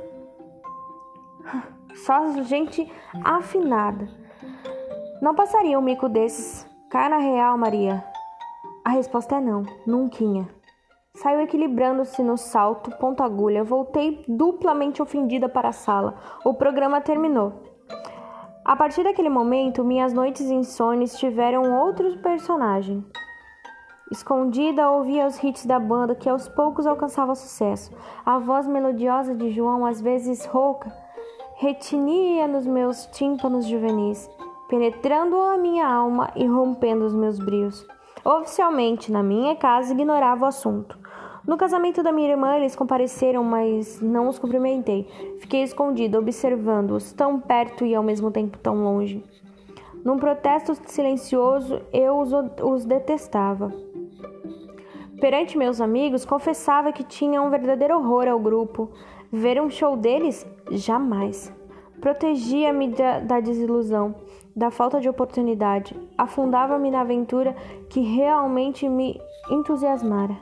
Só 1.96 2.44
gente 2.44 2.92
afinada. 3.24 4.29
Não 5.22 5.36
passaria 5.36 5.78
um 5.78 5.82
mico 5.82 6.08
desses. 6.08 6.66
Cai 6.90 7.10
na 7.10 7.18
real, 7.18 7.58
Maria. 7.58 8.04
A 8.86 8.92
resposta 8.92 9.36
é 9.36 9.42
não, 9.42 9.64
nunca. 9.86 10.24
Saiu 11.14 11.42
equilibrando-se 11.42 12.24
no 12.24 12.38
salto, 12.38 12.90
ponta 12.98 13.26
agulha. 13.26 13.62
Voltei 13.62 14.24
duplamente 14.30 15.02
ofendida 15.02 15.50
para 15.50 15.70
a 15.70 15.74
sala. 15.74 16.16
O 16.46 16.54
programa 16.54 17.02
terminou. 17.02 17.62
A 18.64 18.78
partir 18.78 19.04
daquele 19.04 19.30
momento, 19.30 19.84
minhas 19.84 20.14
noites 20.14 20.50
insones 20.50 21.18
tiveram 21.18 21.78
outro 21.82 22.18
personagem. 22.20 23.04
Escondida, 24.10 24.90
ouvia 24.90 25.28
os 25.28 25.44
hits 25.44 25.66
da 25.66 25.80
banda 25.80 26.16
que 26.16 26.30
aos 26.30 26.48
poucos 26.48 26.88
alcançava 26.88 27.36
sucesso. 27.36 27.92
A 28.26 28.40
voz 28.40 28.66
melodiosa 28.66 29.36
de 29.36 29.52
João, 29.52 29.86
às 29.86 30.00
vezes 30.00 30.46
rouca, 30.46 30.90
retinia 31.58 32.48
nos 32.48 32.66
meus 32.66 33.06
tímpanos 33.08 33.66
juvenis, 33.68 34.30
penetrando 34.70 35.36
a 35.36 35.58
minha 35.58 35.86
alma 35.86 36.32
e 36.36 36.46
rompendo 36.46 37.04
os 37.04 37.14
meus 37.14 37.40
brios. 37.40 37.86
Oficialmente, 38.24 39.12
na 39.12 39.24
minha 39.24 39.56
casa, 39.56 39.92
ignorava 39.92 40.46
o 40.46 40.48
assunto. 40.48 40.98
No 41.48 41.58
casamento 41.58 42.04
da 42.04 42.12
minha 42.12 42.30
irmã, 42.30 42.56
eles 42.56 42.76
compareceram, 42.76 43.44
mas 43.44 44.00
não 44.00 44.28
os 44.28 44.38
cumprimentei. 44.38 45.08
Fiquei 45.40 45.64
escondida, 45.64 46.20
observando-os, 46.20 47.12
tão 47.12 47.40
perto 47.40 47.84
e 47.84 47.96
ao 47.96 48.04
mesmo 48.04 48.30
tempo 48.30 48.60
tão 48.60 48.84
longe. 48.84 49.24
Num 50.06 50.20
protesto 50.20 50.76
silencioso, 50.86 51.82
eu 51.92 52.20
os, 52.20 52.32
os 52.62 52.86
detestava. 52.86 53.74
Perante 55.20 55.58
meus 55.58 55.82
amigos, 55.82 56.24
confessava 56.24 56.94
que 56.94 57.04
tinha 57.04 57.42
um 57.42 57.50
verdadeiro 57.50 57.98
horror 57.98 58.28
ao 58.28 58.40
grupo. 58.40 58.92
Ver 59.32 59.60
um 59.60 59.70
show 59.70 59.98
deles? 59.98 60.46
Jamais. 60.72 61.54
Protegia-me 62.00 62.90
da, 62.90 63.20
da 63.20 63.40
desilusão, 63.42 64.16
da 64.56 64.72
falta 64.72 65.00
de 65.00 65.10
oportunidade. 65.10 65.96
Afundava-me 66.18 66.92
na 66.92 67.02
aventura 67.02 67.56
que 67.90 68.02
realmente 68.02 68.88
me 68.88 69.20
entusiasmara 69.50 70.36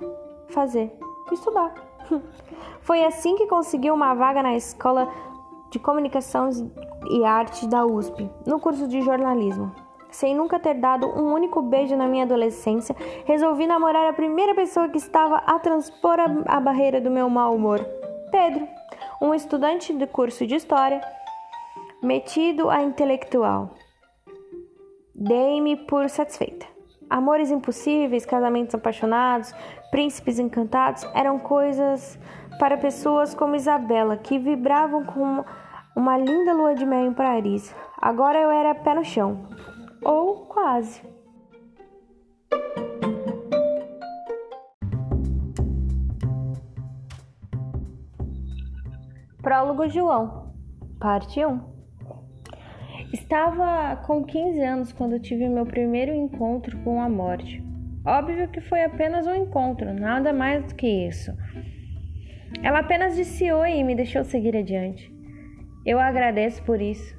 fazer? 0.50 0.92
Estudar. 1.32 1.74
Foi 2.82 3.04
assim 3.04 3.36
que 3.36 3.48
consegui 3.48 3.92
uma 3.92 4.14
vaga 4.14 4.42
na 4.42 4.56
Escola 4.56 5.12
de 5.70 5.80
Comunicação 5.80 6.50
e 7.10 7.26
Arte 7.26 7.68
da 7.68 7.86
USP, 7.86 8.30
no 8.46 8.60
curso 8.60 8.88
de 8.88 9.02
jornalismo. 9.02 9.72
Sem 10.10 10.34
nunca 10.34 10.58
ter 10.58 10.76
dado 10.76 11.06
um 11.06 11.34
único 11.34 11.62
beijo 11.62 11.96
na 11.96 12.08
minha 12.08 12.24
adolescência, 12.24 12.96
resolvi 13.26 13.68
namorar 13.68 14.10
a 14.10 14.14
primeira 14.14 14.56
pessoa 14.56 14.88
que 14.88 14.98
estava 14.98 15.38
a 15.46 15.60
transpor 15.60 16.18
a, 16.46 16.60
barreira 16.60 17.02
do 17.02 17.12
meu 17.12 17.30
mau 17.30 17.54
humor: 17.54 17.86
Pedro, 18.32 18.66
um 19.22 19.34
estudante 19.34 19.92
do 19.92 20.08
curso 20.08 20.48
de 20.48 20.56
História, 20.56 21.02
metido 22.02 22.70
a 22.70 22.82
intelectual. 22.82 23.72
Dei-me 25.20 25.76
por 25.76 26.08
satisfeita. 26.10 26.68
Amores 27.10 27.50
impossíveis, 27.50 28.24
casamentos 28.24 28.76
apaixonados, 28.76 29.52
príncipes 29.90 30.38
encantados 30.38 31.04
eram 31.16 31.40
coisas 31.40 32.20
para 32.60 32.78
pessoas 32.78 33.34
como 33.34 33.56
Isabela, 33.56 34.16
que 34.16 34.38
vibravam 34.38 35.04
com 35.06 35.44
uma 35.96 36.18
linda 36.20 36.54
lua 36.54 36.76
de 36.76 36.86
mel 36.86 37.08
em 37.08 37.14
Paris. 37.14 37.76
Agora 38.00 38.38
eu 38.38 38.52
era 38.52 38.76
pé 38.76 38.94
no 38.94 39.04
chão, 39.04 39.48
ou 40.04 40.46
quase. 40.46 41.02
Prólogo 49.42 49.88
João, 49.88 50.54
parte 51.00 51.44
1 51.44 51.77
Estava 53.14 53.96
com 54.06 54.24
15 54.24 54.62
anos 54.62 54.92
quando 54.92 55.20
tive 55.20 55.48
meu 55.48 55.66
primeiro 55.66 56.14
encontro 56.14 56.78
com 56.80 57.02
a 57.02 57.08
morte. 57.08 57.64
Óbvio 58.06 58.50
que 58.50 58.60
foi 58.60 58.84
apenas 58.84 59.26
um 59.26 59.34
encontro, 59.34 59.94
nada 59.94 60.34
mais 60.34 60.64
do 60.66 60.76
que 60.76 60.88
isso. 60.88 61.34
Ela 62.62 62.80
apenas 62.80 63.16
disse 63.16 63.50
oi 63.50 63.78
e 63.78 63.84
me 63.84 63.96
deixou 63.96 64.26
seguir 64.26 64.58
adiante. 64.58 65.10
Eu 65.86 66.00
agradeço 66.00 66.62
por 66.64 66.82
isso. 66.82 67.18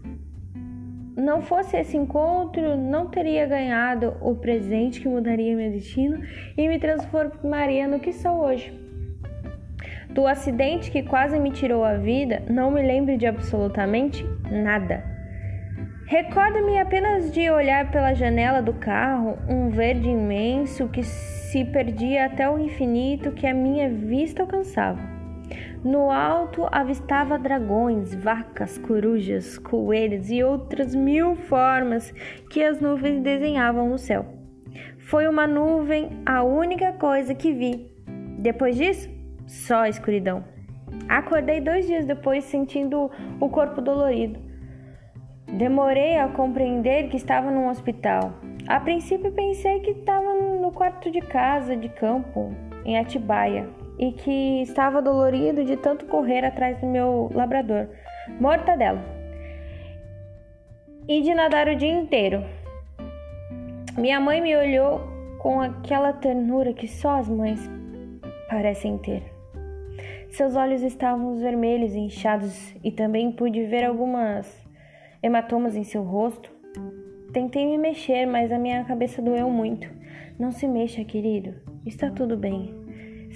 Não 1.17 1.41
fosse 1.41 1.77
esse 1.77 1.97
encontro, 1.97 2.77
não 2.77 3.09
teria 3.09 3.47
ganhado 3.47 4.15
o 4.21 4.35
presente 4.35 5.01
que 5.01 5.09
mudaria 5.09 5.57
meu 5.57 5.71
destino 5.71 6.23
e 6.57 6.69
me 6.69 6.79
transformaria 6.79 7.89
no 7.89 7.99
que 7.99 8.13
sou 8.13 8.45
hoje. 8.45 8.73
Do 10.11 10.27
acidente 10.27 10.91
que 10.91 11.03
quase 11.03 11.39
me 11.39 11.51
tirou 11.51 11.83
a 11.83 11.95
vida, 11.95 12.43
não 12.49 12.71
me 12.71 12.83
lembro 12.83 13.17
de 13.17 13.27
absolutamente 13.27 14.25
nada. 14.51 15.18
Recordo-me 16.09 16.79
apenas 16.79 17.31
de 17.31 17.51
olhar 17.51 17.91
pela 17.91 18.15
janela 18.15 18.63
do 18.63 18.73
carro 18.73 19.37
um 19.47 19.69
verde 19.69 20.09
imenso 20.09 20.89
que 20.89 21.03
se 21.03 21.67
perdia 21.67 22.25
até 22.25 22.49
o 22.49 22.59
infinito 22.59 23.33
que 23.33 23.47
a 23.47 23.53
minha 23.53 23.91
vista 23.91 24.41
alcançava. 24.41 24.99
No 25.85 26.11
alto 26.11 26.67
avistava 26.73 27.39
dragões, 27.39 28.15
vacas, 28.15 28.79
corujas, 28.79 29.59
coelhos 29.59 30.31
e 30.31 30.43
outras 30.43 30.95
mil 30.95 31.37
formas 31.37 32.11
que 32.49 32.65
as 32.65 32.81
nuvens 32.81 33.21
desenhavam 33.21 33.91
no 33.91 33.99
céu. 33.99 34.25
Foi 34.97 35.29
uma 35.29 35.47
nuvem 35.47 36.23
a 36.25 36.43
única 36.43 36.91
coisa 36.95 37.35
que 37.35 37.53
vi. 37.53 37.87
Depois 38.39 38.77
disso, 38.77 39.11
só 39.47 39.85
escuridão. 39.85 40.43
Acordei 41.07 41.61
dois 41.61 41.87
dias 41.87 42.07
depois 42.07 42.45
sentindo 42.45 43.11
o 43.39 43.51
corpo 43.51 43.83
dolorido. 43.83 44.48
Demorei 45.53 46.19
a 46.19 46.29
compreender 46.29 47.09
que 47.09 47.17
estava 47.17 47.51
num 47.51 47.69
hospital. 47.69 48.35
A 48.67 48.79
princípio 48.79 49.33
pensei 49.33 49.81
que 49.81 49.93
estava 49.93 50.35
no 50.35 50.71
quarto 50.73 51.11
de 51.11 51.23
casa 51.23 51.75
de 51.75 51.89
campo, 51.89 52.55
em 52.85 52.99
Atibaia, 52.99 53.67
e 53.99 54.13
que 54.13 54.61
estava 54.61 55.01
dolorido 55.01 55.65
de 55.65 55.77
tanto 55.79 56.05
correr 56.05 56.45
atrás 56.45 56.79
do 56.79 56.87
meu 56.87 57.31
labrador, 57.35 57.89
mortadela, 58.39 59.03
e 61.09 61.23
de 61.23 61.35
nadar 61.35 61.67
o 61.67 61.75
dia 61.75 61.93
inteiro. 61.93 62.45
Minha 63.97 64.21
mãe 64.21 64.43
me 64.43 64.55
olhou 64.55 65.01
com 65.39 65.63
aquela 65.63 66.13
ternura 66.13 66.75
que 66.75 66.87
só 66.87 67.19
as 67.19 67.29
mães 67.29 67.59
parecem 68.51 68.99
ter. 68.99 69.23
Seus 70.29 70.55
olhos 70.55 70.83
estavam 70.83 71.39
vermelhos 71.39 71.95
e 71.95 72.01
inchados, 72.01 72.75
e 72.85 72.93
também 72.93 73.33
pude 73.33 73.65
ver 73.65 73.85
algumas 73.85 74.68
hematomas 75.23 75.77
em 75.77 75.85
seu 75.85 76.03
rosto. 76.03 76.51
Tentei 77.33 77.67
me 77.67 77.77
mexer, 77.77 78.27
mas 78.27 78.51
a 78.51 78.59
minha 78.59 78.85
cabeça 78.85 79.21
doeu 79.21 79.51
muito. 79.51 79.89
Não 80.39 80.51
se 80.51 80.67
mexa, 80.67 81.05
querido. 81.05 81.55
Está 81.85 82.11
tudo 82.11 82.37
bem. 82.37 82.75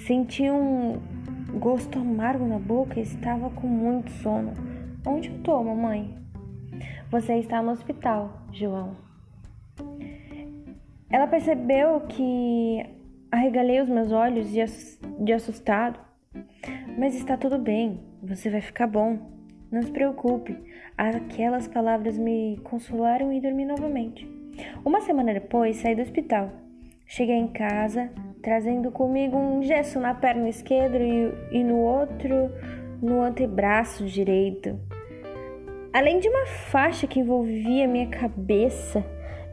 Senti 0.07 0.51
um 0.51 1.01
gosto 1.59 1.99
amargo 1.99 2.47
na 2.47 2.59
boca 2.59 2.99
e 2.99 3.03
estava 3.03 3.51
com 3.51 3.67
muito 3.67 4.11
sono. 4.11 4.53
Onde 5.07 5.29
eu 5.29 5.39
tô, 5.43 5.63
mamãe? 5.63 6.17
Você 7.11 7.35
está 7.35 7.61
no 7.61 7.73
hospital, 7.73 8.43
João. 8.53 8.97
Ela 11.11 11.27
percebeu 11.27 12.01
que 12.03 12.87
arregalei 13.31 13.81
os 13.81 13.89
meus 13.89 14.13
olhos 14.13 14.49
de 14.51 15.33
assustado. 15.33 16.01
Mas 16.99 17.15
está 17.15 17.37
tudo 17.37 17.59
bem, 17.59 18.01
você 18.23 18.49
vai 18.49 18.61
ficar 18.61 18.87
bom. 18.87 19.19
Não 19.73 19.83
se 19.83 19.91
preocupe, 19.91 20.55
aquelas 20.99 21.67
palavras 21.67 22.19
me 22.19 22.61
consolaram 22.63 23.33
e 23.33 23.41
dormi 23.41 23.65
novamente. 23.65 24.29
Uma 24.85 25.01
semana 25.01 25.33
depois, 25.33 25.79
saí 25.79 25.95
do 25.95 26.03
hospital. 26.03 26.53
Cheguei 27.07 27.37
em 27.37 27.49
casa, 27.49 28.11
trazendo 28.43 28.91
comigo 28.91 29.35
um 29.39 29.63
gesso 29.63 29.99
na 29.99 30.15
perna 30.15 30.51
esquerda 30.51 30.99
e, 30.99 31.33
e 31.51 31.65
no 31.65 31.79
outro 31.79 32.51
no 33.01 33.23
antebraço 33.23 34.05
direito. 34.05 34.79
Além 35.91 36.21
de 36.21 36.29
uma 36.29 36.45
faixa 36.45 37.07
que 37.07 37.21
envolvia 37.21 37.89
minha 37.89 38.09
cabeça, 38.09 39.03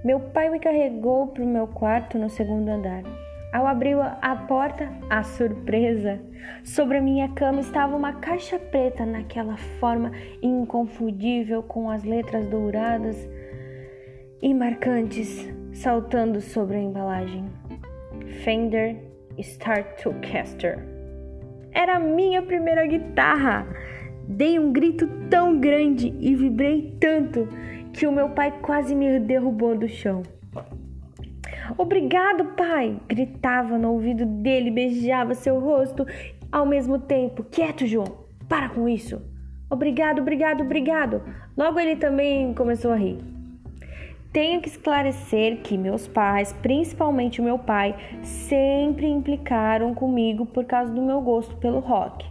meu 0.03 0.19
pai 0.19 0.49
me 0.49 0.59
carregou 0.59 1.27
para 1.27 1.43
o 1.43 1.47
meu 1.47 1.65
quarto 1.65 2.19
no 2.19 2.29
segundo 2.29 2.67
andar. 2.67 3.03
Ao 3.51 3.65
abrir 3.65 3.97
a 3.99 4.35
porta, 4.35 4.91
a 5.09 5.23
surpresa! 5.23 6.19
Sobre 6.63 6.97
a 6.97 7.01
minha 7.01 7.29
cama 7.29 7.61
estava 7.61 7.95
uma 7.95 8.13
caixa 8.13 8.59
preta 8.59 9.05
naquela 9.07 9.57
forma 9.79 10.11
inconfundível 10.41 11.63
com 11.63 11.89
as 11.89 12.03
letras 12.03 12.47
douradas 12.47 13.17
e 14.39 14.53
marcantes 14.53 15.49
saltando 15.73 16.39
sobre 16.41 16.77
a 16.77 16.79
embalagem. 16.79 17.45
Fender 18.43 18.97
Stratocaster. 19.39 20.77
Era 21.71 21.95
a 21.95 21.99
minha 21.99 22.43
primeira 22.43 22.85
guitarra. 22.85 23.65
Dei 24.27 24.59
um 24.59 24.71
grito 24.71 25.07
tão 25.27 25.59
grande 25.59 26.15
e 26.19 26.35
vibrei 26.35 26.95
tanto 26.99 27.47
que 27.93 28.05
o 28.05 28.11
meu 28.11 28.29
pai 28.29 28.59
quase 28.61 28.93
me 28.93 29.19
derrubou 29.19 29.75
do 29.75 29.87
chão. 29.87 30.21
Obrigado, 31.77 32.45
pai! 32.55 32.99
gritava 33.07 33.77
no 33.77 33.91
ouvido 33.93 34.25
dele, 34.25 34.71
beijava 34.71 35.33
seu 35.33 35.59
rosto 35.59 36.05
ao 36.51 36.65
mesmo 36.65 36.99
tempo. 36.99 37.43
Quieto, 37.43 37.85
João! 37.85 38.25
Para 38.47 38.69
com 38.69 38.87
isso! 38.87 39.21
Obrigado, 39.69 40.19
obrigado, 40.19 40.61
obrigado! 40.61 41.21
Logo 41.55 41.79
ele 41.79 41.95
também 41.95 42.53
começou 42.53 42.91
a 42.91 42.95
rir. 42.95 43.19
Tenho 44.31 44.61
que 44.61 44.69
esclarecer 44.69 45.61
que 45.61 45.77
meus 45.77 46.07
pais, 46.07 46.53
principalmente 46.53 47.41
o 47.41 47.43
meu 47.43 47.57
pai, 47.57 47.95
sempre 48.21 49.07
implicaram 49.07 49.93
comigo 49.93 50.45
por 50.45 50.65
causa 50.65 50.93
do 50.93 51.01
meu 51.01 51.19
gosto 51.21 51.55
pelo 51.57 51.79
rock. 51.79 52.25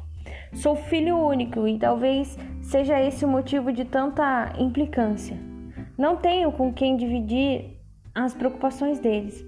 Sou 0.52 0.76
filho 0.76 1.18
único 1.18 1.66
e 1.66 1.78
talvez 1.78 2.38
seja 2.60 3.00
esse 3.00 3.24
o 3.24 3.28
motivo 3.28 3.72
de 3.72 3.84
tanta 3.84 4.52
implicância. 4.58 5.36
Não 5.96 6.16
tenho 6.16 6.52
com 6.52 6.72
quem 6.72 6.96
dividir 6.96 7.77
as 8.24 8.34
preocupações 8.34 8.98
deles. 8.98 9.44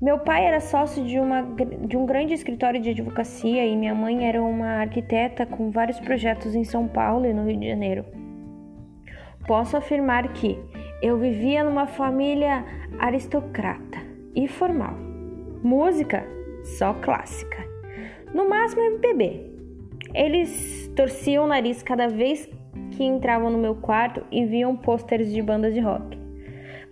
Meu 0.00 0.18
pai 0.18 0.44
era 0.44 0.60
sócio 0.60 1.04
de, 1.04 1.18
uma, 1.18 1.42
de 1.42 1.96
um 1.96 2.04
grande 2.06 2.34
escritório 2.34 2.80
de 2.80 2.90
advocacia 2.90 3.64
e 3.64 3.76
minha 3.76 3.94
mãe 3.94 4.26
era 4.26 4.42
uma 4.42 4.80
arquiteta 4.80 5.46
com 5.46 5.70
vários 5.70 6.00
projetos 6.00 6.54
em 6.54 6.64
São 6.64 6.88
Paulo 6.88 7.26
e 7.26 7.32
no 7.32 7.46
Rio 7.46 7.58
de 7.58 7.68
Janeiro. 7.68 8.04
Posso 9.46 9.76
afirmar 9.76 10.32
que 10.32 10.58
eu 11.00 11.18
vivia 11.18 11.64
numa 11.64 11.86
família 11.86 12.64
aristocrata 12.98 13.98
e 14.34 14.46
formal. 14.48 14.94
Música 15.62 16.24
só 16.64 16.94
clássica. 16.94 17.58
No 18.32 18.48
máximo 18.48 18.82
MPB. 18.82 19.50
Eles 20.14 20.90
torciam 20.94 21.44
o 21.44 21.48
nariz 21.48 21.82
cada 21.82 22.08
vez 22.08 22.48
que 22.92 23.04
entravam 23.04 23.50
no 23.50 23.58
meu 23.58 23.74
quarto 23.74 24.24
e 24.30 24.44
viam 24.44 24.76
pôsteres 24.76 25.32
de 25.32 25.40
bandas 25.40 25.74
de 25.74 25.80
rock. 25.80 26.21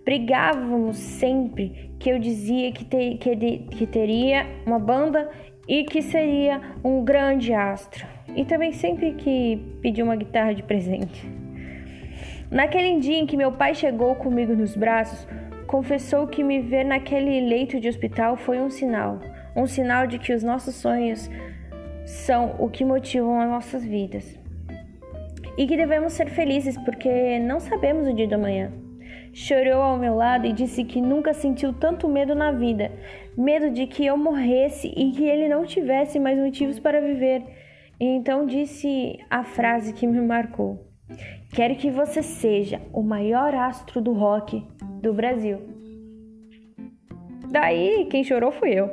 Brigávamos 0.05 0.97
sempre 0.97 1.93
que 1.99 2.11
eu 2.11 2.19
dizia 2.19 2.73
que, 2.73 2.85
ter, 2.85 3.19
que, 3.19 3.37
de, 3.37 3.59
que 3.71 3.87
teria 3.87 4.47
uma 4.67 4.79
banda 4.79 5.31
e 5.69 5.85
que 5.85 6.03
seria 6.03 6.61
um 6.83 7.05
grande 7.05 7.53
astro. 7.53 8.07
E 8.35 8.45
também 8.45 8.73
sempre 8.73 9.13
que 9.13 9.57
pedi 9.81 10.03
uma 10.03 10.17
guitarra 10.17 10.55
de 10.55 10.63
presente. 10.63 11.29
Naquele 12.51 12.99
dia 12.99 13.19
em 13.19 13.27
que 13.27 13.37
meu 13.37 13.53
pai 13.53 13.75
chegou 13.75 14.17
comigo 14.17 14.55
nos 14.55 14.75
braços, 14.75 15.29
confessou 15.69 16.27
que 16.27 16.43
me 16.43 16.61
ver 16.61 16.85
naquele 16.85 17.41
leito 17.43 17.79
de 17.79 17.89
hospital 17.89 18.37
foi 18.37 18.61
um 18.61 18.69
sinal, 18.69 19.21
um 19.55 19.67
sinal 19.67 20.07
de 20.07 20.19
que 20.19 20.33
os 20.33 20.43
nossos 20.43 20.75
sonhos 20.75 21.31
são 22.05 22.57
o 22.59 22.69
que 22.69 22.85
motivam 22.85 23.41
as 23.41 23.49
nossas 23.49 23.85
vidas. 23.85 24.37
E 25.57 25.67
que 25.67 25.77
devemos 25.77 26.13
ser 26.15 26.29
felizes 26.31 26.77
porque 26.79 27.39
não 27.39 27.61
sabemos 27.61 28.09
o 28.09 28.15
dia 28.15 28.27
do 28.27 28.35
amanhã. 28.35 28.73
Chorou 29.33 29.81
ao 29.81 29.99
meu 29.99 30.15
lado 30.15 30.47
e 30.47 30.53
disse 30.53 30.85
que 30.85 31.01
nunca 31.01 31.33
sentiu 31.33 31.73
tanto 31.73 32.09
medo 32.09 32.35
na 32.35 32.51
vida 32.51 32.91
medo 33.37 33.71
de 33.71 33.87
que 33.87 34.05
eu 34.05 34.17
morresse 34.17 34.93
e 34.95 35.13
que 35.13 35.25
ele 35.25 35.49
não 35.49 35.65
tivesse 35.65 36.19
mais 36.19 36.39
motivos 36.39 36.79
para 36.79 37.01
viver. 37.01 37.43
E 37.99 38.05
então 38.05 38.47
disse 38.47 39.19
a 39.31 39.45
frase 39.45 39.93
que 39.93 40.07
me 40.07 40.21
marcou: 40.21 40.87
Quero 41.55 41.77
que 41.77 41.91
você 41.91 42.23
seja 42.23 42.81
o 42.93 43.03
maior 43.03 43.55
astro 43.55 44.01
do 44.01 44.13
rock 44.13 44.65
do 45.01 45.13
Brasil. 45.13 45.59
Daí, 47.51 48.07
quem 48.11 48.23
chorou 48.23 48.53
fui 48.53 48.71
eu. 48.71 48.91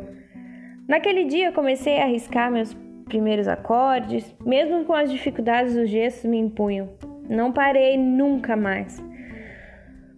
Naquele 0.88 1.26
dia, 1.26 1.52
comecei 1.52 2.00
a 2.00 2.06
arriscar 2.06 2.52
meus 2.52 2.74
primeiros 3.06 3.48
acordes, 3.48 4.36
mesmo 4.44 4.84
com 4.86 4.94
as 4.94 5.12
dificuldades 5.12 5.76
os 5.76 5.90
gestos 5.90 6.30
me 6.30 6.38
impunham. 6.38 6.90
Não 7.30 7.52
parei 7.52 7.98
nunca 7.98 8.56
mais. 8.56 9.04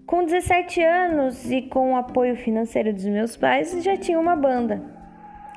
Com 0.10 0.26
17 0.26 0.82
anos 0.82 1.52
e 1.52 1.62
com 1.62 1.94
o 1.94 1.96
apoio 1.96 2.36
financeiro 2.36 2.92
dos 2.92 3.06
meus 3.06 3.38
pais, 3.38 3.84
já 3.84 3.96
tinha 3.96 4.20
uma 4.20 4.36
banda. 4.36 4.82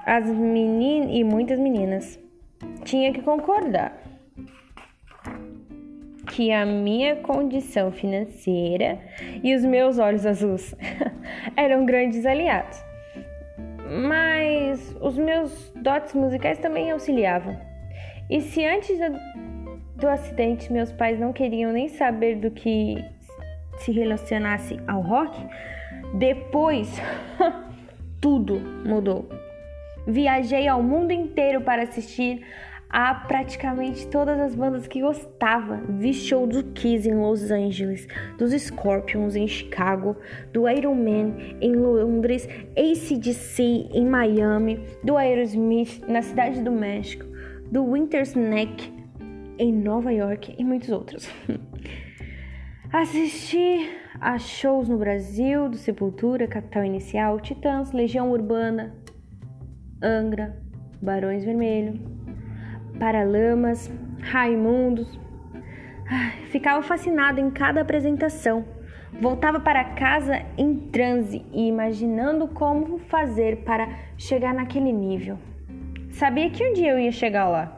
As 0.05 0.27
meninas 0.27 1.09
e 1.11 1.25
muitas 1.25 1.59
meninas. 1.59 2.21
Tinha 2.85 3.15
que 3.15 3.23
concordar 3.23 3.97
que 6.29 6.53
a 6.53 6.67
minha 6.67 7.17
condição 7.17 7.91
financeira 7.91 8.99
e 9.43 9.55
os 9.55 9.65
meus 9.65 9.99
olhos 9.99 10.27
azuis 10.27 10.77
eram 11.57 11.87
grandes 11.87 12.27
aliados. 12.27 12.79
Mas 14.07 14.95
os 15.01 15.17
meus 15.17 15.73
dotes 15.77 16.12
musicais 16.12 16.59
também 16.59 16.91
auxiliavam. 16.91 17.59
E 18.29 18.43
se 18.43 18.67
antes 18.67 18.99
do 19.97 20.07
acidente 20.07 20.71
meus 20.71 20.93
pais 20.93 21.19
não 21.19 21.33
queriam 21.33 21.73
nem 21.73 21.88
saber 21.88 22.37
do 22.37 22.51
que 22.51 23.03
se 23.83 23.92
relacionasse 23.92 24.79
ao 24.87 25.01
rock, 25.01 25.37
depois 26.14 26.88
tudo 28.21 28.61
mudou. 28.85 29.29
Viajei 30.07 30.66
ao 30.66 30.83
mundo 30.83 31.12
inteiro 31.12 31.61
para 31.61 31.83
assistir 31.83 32.42
a 32.92 33.14
praticamente 33.14 34.07
todas 34.09 34.38
as 34.38 34.55
bandas 34.55 34.87
que 34.87 35.01
gostava. 35.01 35.81
Vi 35.88 36.12
show 36.12 36.47
do 36.47 36.62
Kiss 36.73 37.09
em 37.09 37.14
Los 37.14 37.51
Angeles, 37.51 38.07
dos 38.37 38.53
Scorpions 38.53 39.35
em 39.35 39.49
Chicago, 39.49 40.14
do 40.53 40.68
Iron 40.68 40.95
Man 40.95 41.35
em 41.61 41.75
Londres, 41.75 42.47
ACDC 42.77 43.88
em 43.95 44.07
Miami, 44.07 44.79
do 45.03 45.16
Aerosmith 45.16 46.03
na 46.07 46.21
Cidade 46.21 46.61
do 46.61 46.71
México, 46.71 47.25
do 47.71 47.90
Winter 47.90 48.23
Snack 48.23 48.92
em 49.59 49.73
Nova 49.73 50.12
York 50.12 50.55
e 50.59 50.62
muitos 50.62 50.90
outros. 50.90 51.29
Assisti 52.92 53.90
a 54.20 54.38
shows 54.38 54.87
no 54.87 54.98
Brasil, 54.98 55.66
do 55.66 55.78
Sepultura, 55.78 56.46
Capital 56.46 56.85
Inicial, 56.85 57.40
Titãs, 57.40 57.90
Legião 57.90 58.31
Urbana, 58.31 58.94
Angra, 60.02 60.61
Barões 61.00 61.42
Vermelho, 61.42 61.98
Paralamas, 62.98 63.90
Raimundos. 64.20 65.18
ficava 66.50 66.83
fascinado 66.83 67.40
em 67.40 67.50
cada 67.50 67.81
apresentação. 67.81 68.62
Voltava 69.18 69.59
para 69.59 69.94
casa 69.94 70.42
em 70.59 70.76
transe 70.90 71.46
e 71.50 71.66
imaginando 71.68 72.46
como 72.48 72.98
fazer 72.98 73.64
para 73.64 73.88
chegar 74.18 74.52
naquele 74.52 74.92
nível. 74.92 75.38
Sabia 76.11 76.50
que 76.50 76.62
um 76.62 76.74
dia 76.74 76.90
eu 76.90 76.98
ia 76.98 77.11
chegar 77.11 77.48
lá. 77.48 77.74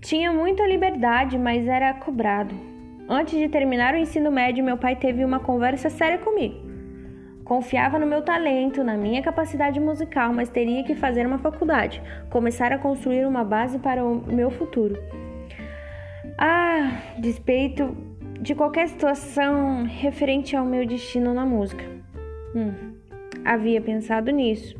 Tinha 0.00 0.32
muita 0.32 0.66
liberdade, 0.66 1.36
mas 1.36 1.66
era 1.66 1.92
cobrado. 1.92 2.77
Antes 3.08 3.38
de 3.38 3.48
terminar 3.48 3.94
o 3.94 3.96
ensino 3.96 4.30
médio, 4.30 4.62
meu 4.62 4.76
pai 4.76 4.94
teve 4.94 5.24
uma 5.24 5.40
conversa 5.40 5.88
séria 5.88 6.18
comigo. 6.18 6.68
Confiava 7.42 7.98
no 7.98 8.06
meu 8.06 8.20
talento, 8.20 8.84
na 8.84 8.98
minha 8.98 9.22
capacidade 9.22 9.80
musical, 9.80 10.34
mas 10.34 10.50
teria 10.50 10.84
que 10.84 10.94
fazer 10.94 11.26
uma 11.26 11.38
faculdade, 11.38 12.02
começar 12.28 12.70
a 12.70 12.78
construir 12.78 13.26
uma 13.26 13.42
base 13.42 13.78
para 13.78 14.04
o 14.04 14.22
meu 14.26 14.50
futuro. 14.50 15.02
Ah, 16.36 17.00
despeito 17.18 17.96
de 18.42 18.54
qualquer 18.54 18.88
situação 18.88 19.84
referente 19.84 20.54
ao 20.54 20.66
meu 20.66 20.86
destino 20.86 21.32
na 21.32 21.46
música. 21.46 21.82
Hum, 22.54 22.92
havia 23.42 23.80
pensado 23.80 24.30
nisso. 24.30 24.76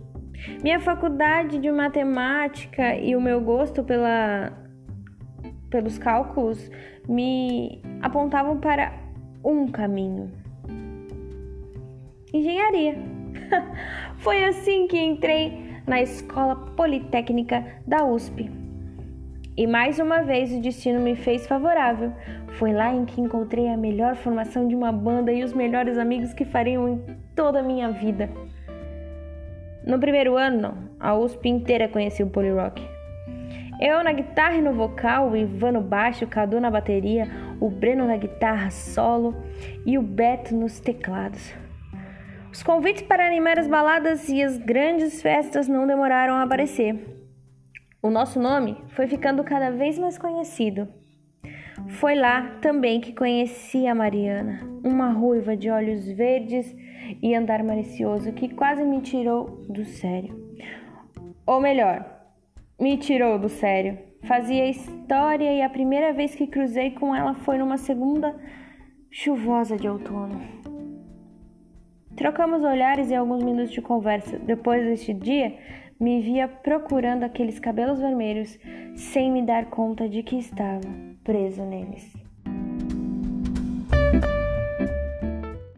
Minha 0.63 0.79
faculdade 0.79 1.59
de 1.59 1.71
matemática 1.73 2.95
e 2.95 3.17
o 3.17 3.21
meu 3.23 3.41
gosto 3.41 3.83
pela, 3.83 4.53
pelos 5.71 5.97
cálculos 5.97 6.71
me 7.09 7.83
apontavam 8.03 8.59
para 8.59 8.93
um 9.45 9.67
caminho 9.69 10.31
engenharia. 12.33 12.97
Foi 14.19 14.45
assim 14.45 14.87
que 14.87 14.99
entrei 14.99 15.77
na 15.87 16.03
Escola 16.03 16.57
Politécnica 16.77 17.65
da 17.87 18.05
USP. 18.05 18.51
E 19.57 19.67
mais 19.67 19.99
uma 19.99 20.23
vez 20.23 20.53
o 20.53 20.61
destino 20.61 21.01
me 21.01 21.17
fez 21.17 21.47
favorável. 21.47 22.13
Foi 22.59 22.73
lá 22.73 22.95
em 22.95 23.05
que 23.05 23.21
encontrei 23.21 23.69
a 23.69 23.77
melhor 23.77 24.15
formação 24.17 24.69
de 24.69 24.75
uma 24.75 24.93
banda 24.93 25.33
e 25.33 25.43
os 25.43 25.53
melhores 25.53 25.99
amigos 25.99 26.33
que 26.33 26.45
fariam 26.45 26.89
em 26.89 27.03
toda 27.35 27.61
a 27.61 27.63
minha 27.63 27.91
vida. 27.91 28.31
No 29.85 29.99
primeiro 29.99 30.37
ano, 30.37 30.77
a 31.01 31.17
USP 31.17 31.49
inteira 31.49 31.89
conhecia 31.89 32.25
o 32.25 32.31
Polirock. 32.31 32.98
Eu 33.81 34.03
na 34.03 34.13
guitarra 34.13 34.57
e 34.57 34.61
no 34.61 34.73
vocal, 34.73 35.31
o 35.31 35.37
Ivan 35.37 35.73
no 35.73 35.81
baixo, 35.81 36.25
o 36.25 36.29
Cadu 36.29 36.61
na 36.61 36.71
bateria, 36.71 37.29
o 37.61 37.71
Breno 37.71 38.07
na 38.07 38.17
guitarra 38.17 38.71
solo 38.71 39.37
e 39.87 39.97
o 39.97 40.03
Beto 40.03 40.55
nos 40.55 40.81
teclados. 40.81 41.55
Os 42.53 42.63
convites 42.63 43.03
para 43.03 43.25
animar 43.25 43.57
as 43.57 43.69
baladas 43.69 44.29
e 44.29 44.43
as 44.43 44.59
grandes 44.59 45.23
festas 45.23 45.69
não 45.69 45.87
demoraram 45.87 46.35
a 46.35 46.43
aparecer. 46.43 47.19
O 48.03 48.11
nosso 48.11 48.41
nome 48.41 48.77
foi 48.89 49.07
ficando 49.07 49.45
cada 49.45 49.71
vez 49.71 49.97
mais 49.97 50.19
conhecido. 50.19 50.89
Foi 52.01 52.17
lá 52.17 52.59
também 52.61 53.01
que 53.01 53.13
conheci 53.13 53.87
a 53.87 53.95
Mariana, 53.95 54.61
uma 54.83 55.11
ruiva 55.11 55.57
de 55.57 55.71
olhos 55.71 56.09
verdes 56.09 56.75
e 57.23 57.33
andar 57.35 57.63
malicioso 57.63 58.33
que 58.33 58.49
quase 58.49 58.83
me 58.83 59.01
tirou 59.03 59.65
do 59.69 59.85
sério. 59.85 60.37
Ou 61.47 61.61
melhor, 61.61 62.18
me 62.79 62.97
tirou 62.97 63.39
do 63.39 63.49
sério. 63.49 63.99
Fazia 64.23 64.69
história 64.69 65.53
e 65.53 65.63
a 65.63 65.71
primeira 65.71 66.13
vez 66.13 66.35
que 66.35 66.47
cruzei 66.47 66.93
com 66.93 67.15
ela 67.15 67.35
foi 67.35 67.59
numa 67.59 67.77
segunda 67.77 68.35
chuvosa 69.11 69.77
de 69.77 69.89
outono. 69.89 70.41
Trocamos 72.17 72.65
olhares 72.65 73.11
e 73.11 73.15
alguns 73.15 73.45
minutos 73.45 73.71
de 73.71 73.81
conversa. 73.81 74.39
Depois 74.39 74.85
deste 74.85 75.15
dia, 75.15 75.57
me 76.01 76.21
via 76.21 76.49
procurando 76.49 77.23
aqueles 77.23 77.59
cabelos 77.61 78.01
vermelhos 78.01 78.59
sem 78.97 79.31
me 79.31 79.43
dar 79.43 79.67
conta 79.67 80.09
de 80.09 80.23
que 80.23 80.37
estava 80.37 80.81
preso 81.23 81.65
neles. 81.65 82.18